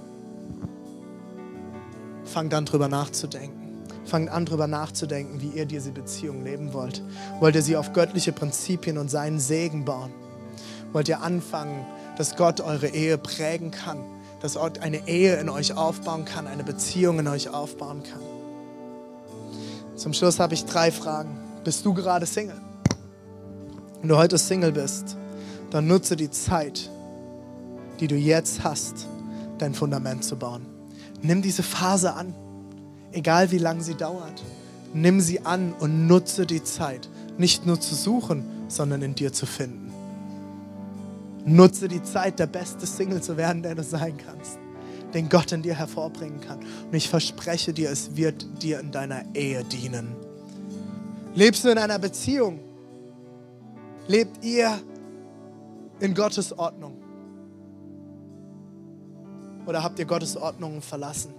[2.23, 3.83] Fangt an, drüber nachzudenken.
[4.05, 7.03] Fangt an, drüber nachzudenken, wie ihr diese Beziehung leben wollt.
[7.39, 10.11] Wollt ihr sie auf göttliche Prinzipien und seinen Segen bauen?
[10.91, 11.85] Wollt ihr anfangen,
[12.17, 13.99] dass Gott eure Ehe prägen kann?
[14.41, 18.21] Dass Gott eine Ehe in euch aufbauen kann, eine Beziehung in euch aufbauen kann?
[19.95, 21.37] Zum Schluss habe ich drei Fragen.
[21.63, 22.59] Bist du gerade Single?
[23.99, 25.15] Wenn du heute Single bist,
[25.71, 26.89] dann nutze die Zeit,
[27.99, 29.07] die du jetzt hast,
[29.57, 30.65] dein Fundament zu bauen.
[31.21, 32.33] Nimm diese Phase an,
[33.11, 34.43] egal wie lange sie dauert.
[34.93, 39.45] Nimm sie an und nutze die Zeit, nicht nur zu suchen, sondern in dir zu
[39.45, 39.91] finden.
[41.45, 44.59] Nutze die Zeit, der beste Single zu werden, der du sein kannst,
[45.13, 46.59] den Gott in dir hervorbringen kann.
[46.59, 50.15] Und ich verspreche dir, es wird dir in deiner Ehe dienen.
[51.33, 52.59] Lebst du in einer Beziehung?
[54.07, 54.77] Lebt ihr
[56.01, 56.97] in Gottes Ordnung?
[59.65, 61.33] Oder habt ihr Gottes Ordnung verlassen?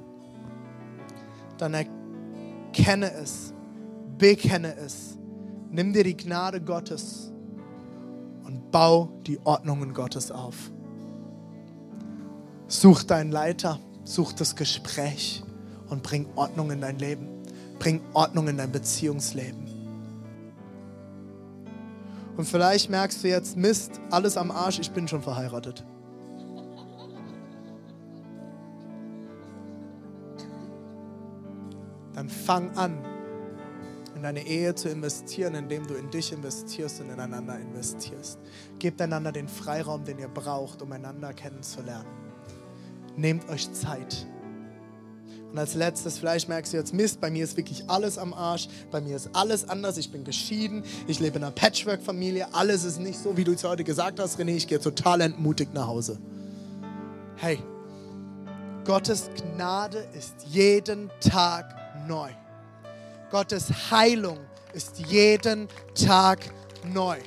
[1.59, 3.53] Dann erkenne es,
[4.17, 5.19] bekenne es,
[5.71, 7.33] nimm dir die Gnade Gottes
[8.45, 10.71] und bau die Ordnungen Gottes auf.
[12.69, 15.43] Such deinen Leiter, such das Gespräch
[15.91, 17.29] und bring Ordnung in dein Leben.
[17.79, 19.62] Bring Ordnung in dein Beziehungsleben.
[22.37, 25.85] Und vielleicht merkst du jetzt, Mist, alles am Arsch, ich bin schon verheiratet.
[32.15, 32.99] Dann fang an,
[34.15, 38.39] in deine Ehe zu investieren, indem du in dich investierst und ineinander investierst.
[38.79, 42.09] Gebt einander den Freiraum, den ihr braucht, um einander kennenzulernen.
[43.17, 44.27] Nehmt euch Zeit.
[45.53, 48.69] Und als letztes, vielleicht merkst du jetzt, Mist, bei mir ist wirklich alles am Arsch,
[48.91, 52.99] bei mir ist alles anders, ich bin geschieden, ich lebe in einer Patchwork-Familie, alles ist
[52.99, 56.19] nicht so, wie du es heute gesagt hast, René, ich gehe total entmutigt nach Hause.
[57.37, 57.59] Hey,
[58.87, 61.67] Gottes Gnade ist jeden Tag
[62.09, 62.31] neu.
[63.31, 64.39] Gottes Heilung
[64.73, 66.39] ist jeden Tag
[66.83, 67.19] neu.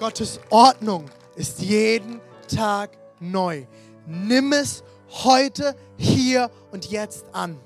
[0.00, 1.04] Gottes Ordnung
[1.36, 3.64] ist jeden Tag neu.
[4.06, 7.58] Nimm es heute, hier und jetzt an.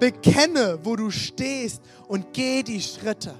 [0.00, 3.34] Bekenne, wo du stehst und geh die Schritte.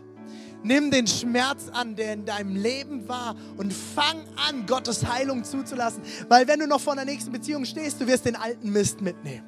[0.63, 6.03] Nimm den Schmerz an, der in deinem Leben war und fang an, Gottes Heilung zuzulassen.
[6.29, 9.45] Weil wenn du noch vor der nächsten Beziehung stehst, du wirst den alten Mist mitnehmen.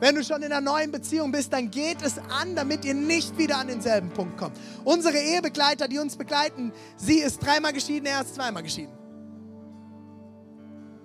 [0.00, 3.36] Wenn du schon in einer neuen Beziehung bist, dann geht es an, damit ihr nicht
[3.38, 4.56] wieder an denselben Punkt kommt.
[4.82, 8.99] Unsere Ehebegleiter, die uns begleiten, sie ist dreimal geschieden, er ist zweimal geschieden.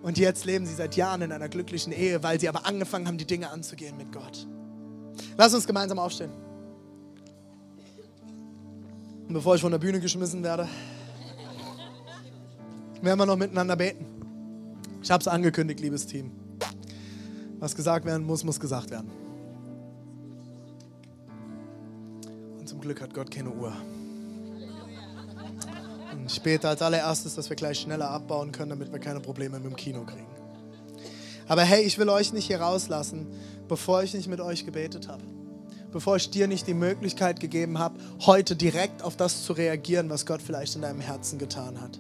[0.06, 3.18] Und jetzt leben sie seit Jahren in einer glücklichen Ehe, weil sie aber angefangen haben,
[3.18, 4.46] die Dinge anzugehen mit Gott.
[5.36, 6.30] Lass uns gemeinsam aufstehen.
[9.28, 10.70] Und bevor ich von der Bühne geschmissen werde,
[13.02, 14.06] werden wir noch miteinander beten.
[15.02, 16.30] Ich habe es angekündigt, liebes Team.
[17.58, 19.10] Was gesagt werden muss, muss gesagt werden.
[22.60, 23.74] Und zum Glück hat Gott keine Uhr.
[26.26, 29.70] Und später als allererstes, dass wir gleich schneller abbauen können, damit wir keine Probleme mit
[29.70, 30.26] dem Kino kriegen.
[31.48, 33.28] Aber hey, ich will euch nicht hier rauslassen,
[33.68, 35.22] bevor ich nicht mit euch gebetet habe.
[35.92, 40.26] Bevor ich dir nicht die Möglichkeit gegeben habe, heute direkt auf das zu reagieren, was
[40.26, 42.00] Gott vielleicht in deinem Herzen getan hat.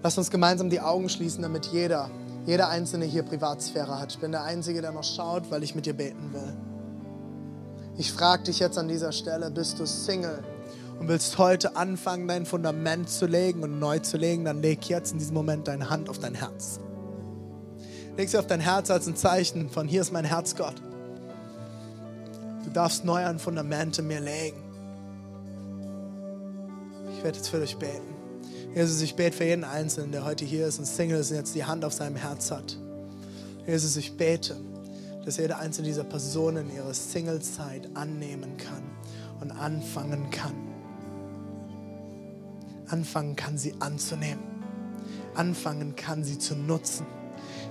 [0.00, 2.12] Lass uns gemeinsam die Augen schließen, damit jeder,
[2.46, 4.12] jeder Einzelne hier Privatsphäre hat.
[4.12, 6.56] Ich bin der Einzige, der noch schaut, weil ich mit dir beten will.
[7.98, 10.44] Ich frage dich jetzt an dieser Stelle, bist du Single
[10.98, 15.12] und willst heute anfangen, dein Fundament zu legen und neu zu legen, dann leg jetzt
[15.12, 16.80] in diesem Moment deine Hand auf dein Herz.
[18.16, 20.76] Leg sie auf dein Herz als ein Zeichen von hier ist mein Herz, Gott.
[22.64, 24.62] Du darfst neu ein Fundament in mir legen.
[27.16, 28.14] Ich werde jetzt für dich beten.
[28.74, 31.54] Jesus, ich bete für jeden Einzelnen, der heute hier ist und Single ist und jetzt
[31.54, 32.76] die Hand auf seinem Herz hat.
[33.66, 34.56] Jesus, ich bete,
[35.24, 38.82] dass jede einzelne dieser Personen ihre Singlezeit annehmen kann
[39.40, 40.73] und anfangen kann.
[42.94, 44.44] Anfangen kann sie anzunehmen.
[45.34, 47.04] Anfangen kann sie zu nutzen.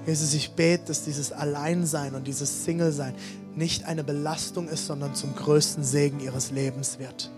[0.05, 3.15] Jesus, ich bete, dass dieses Alleinsein und dieses Single-Sein
[3.55, 7.32] nicht eine Belastung ist, sondern zum größten Segen ihres Lebens wird.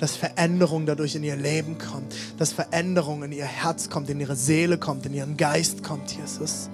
[0.00, 4.34] Dass Veränderung dadurch in ihr Leben kommt, dass Veränderung in ihr Herz kommt, in ihre
[4.34, 6.68] Seele kommt, in ihren Geist kommt, Jesus.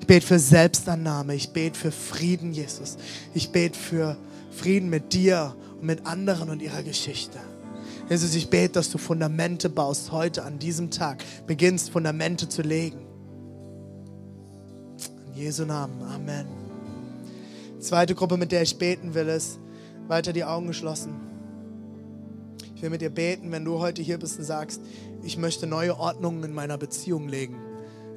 [0.00, 2.96] Ich bete für Selbstannahme, ich bete für Frieden, Jesus.
[3.34, 4.16] Ich bete für
[4.52, 7.38] Frieden mit dir und mit anderen und ihrer Geschichte.
[8.08, 13.04] Jesus, ich bete, dass du Fundamente baust heute an diesem Tag, beginnst Fundamente zu legen.
[15.26, 16.46] In Jesu Namen, Amen.
[17.80, 19.58] Zweite Gruppe, mit der ich beten will, ist
[20.06, 21.14] weiter die Augen geschlossen.
[22.76, 24.80] Ich will mit dir beten, wenn du heute hier bist und sagst,
[25.24, 27.56] ich möchte neue Ordnungen in meiner Beziehung legen.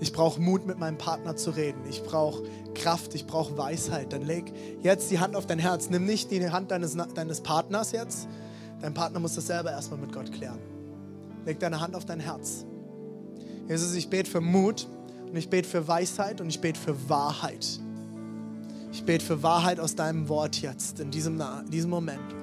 [0.01, 1.81] Ich brauche Mut, mit meinem Partner zu reden.
[1.89, 2.43] Ich brauche
[2.75, 4.13] Kraft, ich brauche Weisheit.
[4.13, 5.89] Dann leg jetzt die Hand auf dein Herz.
[5.89, 8.27] Nimm nicht die Hand deines, deines Partners jetzt.
[8.81, 10.59] Dein Partner muss das selber erstmal mit Gott klären.
[11.45, 12.65] Leg deine Hand auf dein Herz.
[13.67, 14.87] Jesus, ich bete für Mut
[15.27, 17.79] und ich bete für Weisheit und ich bete für Wahrheit.
[18.91, 22.33] Ich bete für Wahrheit aus deinem Wort jetzt, in diesem, in diesem Moment.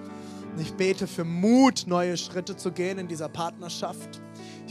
[0.54, 4.20] Und ich bete für Mut, neue Schritte zu gehen in dieser Partnerschaft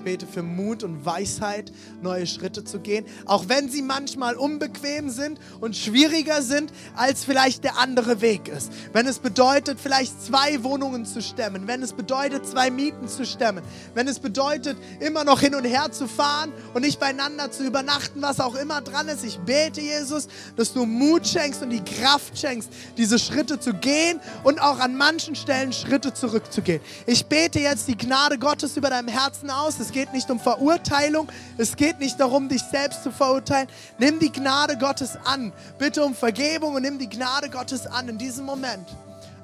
[0.06, 5.39] bete für Mut und Weisheit, neue Schritte zu gehen, auch wenn sie manchmal unbequem sind
[5.60, 8.72] und schwieriger sind, als vielleicht der andere Weg ist.
[8.93, 13.64] Wenn es bedeutet, vielleicht zwei Wohnungen zu stemmen, wenn es bedeutet, zwei Mieten zu stemmen,
[13.95, 18.22] wenn es bedeutet, immer noch hin und her zu fahren und nicht beieinander zu übernachten,
[18.22, 19.26] was auch immer dran ist.
[19.26, 24.20] Ich bete, Jesus, dass du Mut schenkst und die Kraft schenkst, diese Schritte zu gehen
[24.43, 26.82] und auch an manchen Stellen Schritte zurückzugehen.
[27.08, 29.80] Ich bete jetzt die Gnade Gottes über deinem Herzen aus.
[29.80, 33.70] Es geht nicht um Verurteilung, es geht nicht darum, dich selbst zu verurteilen.
[33.98, 35.54] Nimm die Gnade Gottes an.
[35.80, 38.86] Bitte um Vergebung und nimm die Gnade Gottes an in diesem Moment.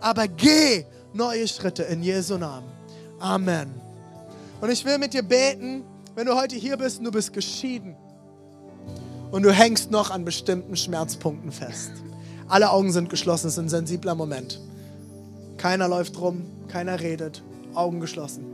[0.02, 2.68] Aber geh neue Schritte in Jesu Namen.
[3.20, 3.72] Amen.
[4.60, 5.86] Und ich will mit dir beten,
[6.16, 7.96] wenn du heute hier bist und du bist geschieden
[9.32, 11.92] und du hängst noch an bestimmten Schmerzpunkten fest.
[12.50, 14.60] Alle Augen sind geschlossen, es ist ein sensibler Moment.
[15.56, 17.42] Keiner läuft rum, keiner redet,
[17.74, 18.51] Augen geschlossen.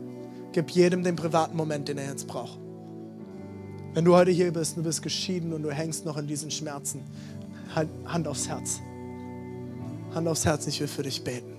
[0.57, 2.57] Gib jedem den privaten Moment, den er jetzt braucht.
[3.93, 7.01] Wenn du heute hier bist, du bist geschieden und du hängst noch in diesen Schmerzen,
[7.75, 8.81] halt Hand aufs Herz.
[10.15, 11.53] Hand aufs Herz, ich will für dich beten.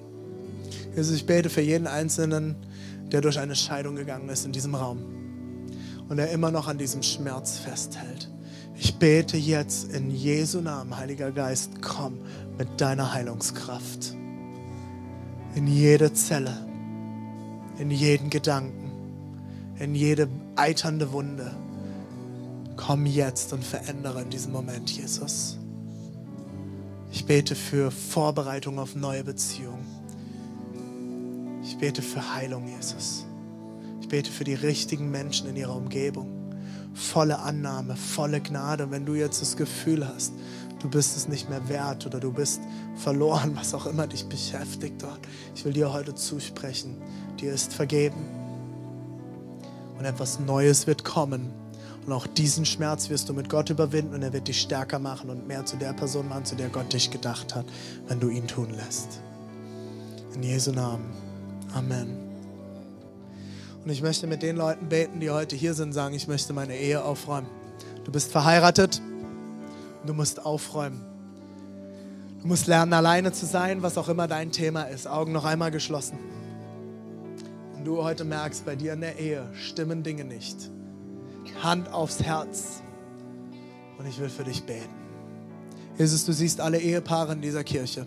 [0.97, 2.57] Jesus, ich bete für jeden Einzelnen,
[3.13, 4.99] der durch eine Scheidung gegangen ist in diesem Raum
[6.09, 8.29] und der immer noch an diesem Schmerz festhält.
[8.75, 12.19] Ich bete jetzt in Jesu Namen, Heiliger Geist, komm
[12.59, 14.17] mit deiner Heilungskraft
[15.55, 16.67] in jede Zelle,
[17.79, 18.88] in jeden Gedanken
[19.79, 21.55] in jede eiternde Wunde.
[22.77, 25.59] Komm jetzt und verändere in diesem Moment, Jesus.
[27.11, 29.87] Ich bete für Vorbereitung auf neue Beziehungen.
[31.63, 33.25] Ich bete für Heilung, Jesus.
[34.01, 36.29] Ich bete für die richtigen Menschen in ihrer Umgebung.
[36.95, 38.85] Volle Annahme, volle Gnade.
[38.85, 40.33] Und wenn du jetzt das Gefühl hast,
[40.81, 42.61] du bist es nicht mehr wert oder du bist
[42.97, 45.21] verloren, was auch immer dich beschäftigt dort,
[45.55, 46.97] ich will dir heute zusprechen.
[47.41, 48.38] Dir ist vergeben
[49.99, 51.51] und etwas Neues wird kommen.
[52.07, 55.29] Und auch diesen Schmerz wirst du mit Gott überwinden und er wird dich stärker machen
[55.29, 57.67] und mehr zu der Person machen, zu der Gott dich gedacht hat,
[58.07, 59.21] wenn du ihn tun lässt.
[60.35, 61.13] In Jesu Namen.
[61.75, 62.17] Amen.
[63.85, 66.77] Und ich möchte mit den Leuten beten, die heute hier sind, sagen, ich möchte meine
[66.77, 67.49] Ehe aufräumen.
[68.05, 69.03] Du bist verheiratet
[70.09, 71.05] du musst aufräumen.
[72.41, 75.07] Du musst lernen, alleine zu sein, was auch immer dein Thema ist.
[75.07, 76.19] Augen noch einmal geschlossen
[77.79, 80.71] und du heute merkst, bei dir in der Ehe stimmen Dinge nicht,
[81.63, 82.83] Hand aufs Herz
[83.99, 84.95] und ich will für dich beten.
[85.97, 88.07] Jesus, du siehst alle Ehepaare in dieser Kirche.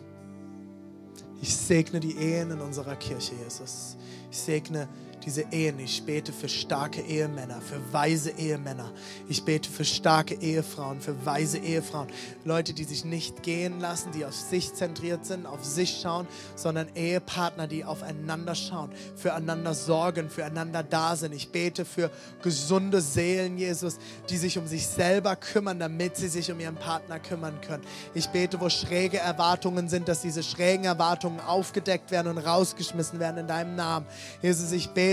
[1.42, 3.98] Ich segne die Ehen in unserer Kirche, Jesus.
[4.30, 4.88] Ich segne
[5.26, 5.80] diese Ehen.
[5.80, 8.92] Ich bete für starke Ehemänner, für weise Ehemänner.
[9.30, 12.08] Ich bete für starke Ehefrauen, für weise Ehefrauen.
[12.44, 16.88] Leute, die sich nicht gehen lassen, die auf sich zentriert sind, auf sich schauen, sondern
[16.96, 21.34] Ehepartner, die aufeinander schauen, füreinander sorgen, füreinander da sind.
[21.34, 22.10] Ich bete für
[22.42, 23.98] gesunde Seelen, Jesus,
[24.30, 27.84] die sich um sich selber kümmern, damit sie sich um ihren Partner kümmern können.
[28.14, 33.38] Ich bete, wo schräge Erwartungen sind, dass diese schrägen Erwartungen aufgedeckt werden und rausgeschmissen werden
[33.38, 34.06] in deinem Namen.
[34.42, 35.11] Jesus, ich bete,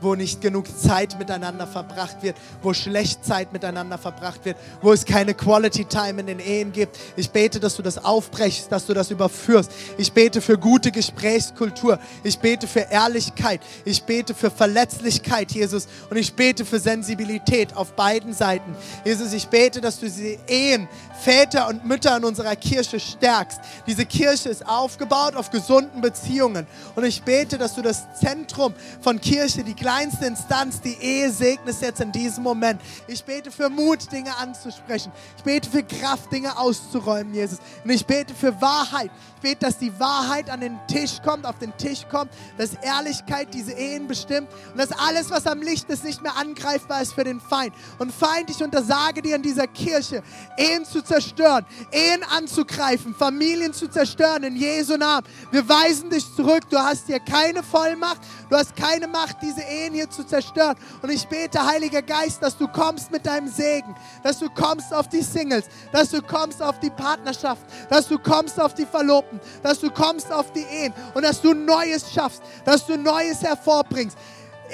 [0.00, 5.04] wo nicht genug Zeit miteinander verbracht wird, wo schlecht Zeit miteinander verbracht wird, wo es
[5.04, 6.98] keine Quality Time in den Ehen gibt.
[7.16, 9.70] Ich bete, dass du das aufbrechst, dass du das überführst.
[9.98, 11.98] Ich bete für gute Gesprächskultur.
[12.22, 13.60] Ich bete für Ehrlichkeit.
[13.84, 15.86] Ich bete für Verletzlichkeit, Jesus.
[16.10, 18.74] Und ich bete für Sensibilität auf beiden Seiten.
[19.04, 20.88] Jesus, ich bete, dass du diese Ehen,
[21.22, 23.60] Väter und Mütter in unserer Kirche stärkst.
[23.86, 26.66] Diese Kirche ist aufgebaut auf gesunden Beziehungen.
[26.94, 31.82] Und ich bete, dass du das Zentrum von Kirche, die kleinste Instanz, die Ehe segnest
[31.82, 32.80] jetzt in diesem Moment.
[33.06, 35.12] Ich bete für Mut, Dinge anzusprechen.
[35.36, 37.58] Ich bete für Kraft, Dinge auszuräumen, Jesus.
[37.84, 39.10] Und ich bete für Wahrheit.
[39.36, 43.52] Ich bete, dass die Wahrheit an den Tisch kommt, auf den Tisch kommt, dass Ehrlichkeit
[43.52, 47.24] diese Ehen bestimmt und dass alles, was am Licht ist, nicht mehr angreifbar ist für
[47.24, 47.74] den Feind.
[47.98, 50.22] Und Feind, ich untersage dir in dieser Kirche,
[50.56, 55.26] Ehen zu zerstören, Ehen anzugreifen, Familien zu zerstören in Jesu Namen.
[55.50, 56.62] Wir weisen dich zurück.
[56.70, 60.76] Du hast hier keine Vollmacht, du hast keine Macht, diese Ehen hier zu zerstören.
[61.02, 65.08] Und ich bete, Heiliger Geist, dass du kommst mit deinem Segen, dass du kommst auf
[65.08, 69.80] die Singles, dass du kommst auf die Partnerschaft, dass du kommst auf die Verlobten, dass
[69.80, 74.16] du kommst auf die Ehen und dass du Neues schaffst, dass du Neues hervorbringst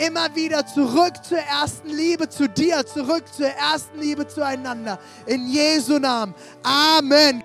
[0.06, 4.98] immer wieder zurück zur ersten Liebe zu dir, zurück zur ersten Liebe zueinander.
[5.26, 6.34] In Jesu Namen.
[6.62, 7.44] Amen.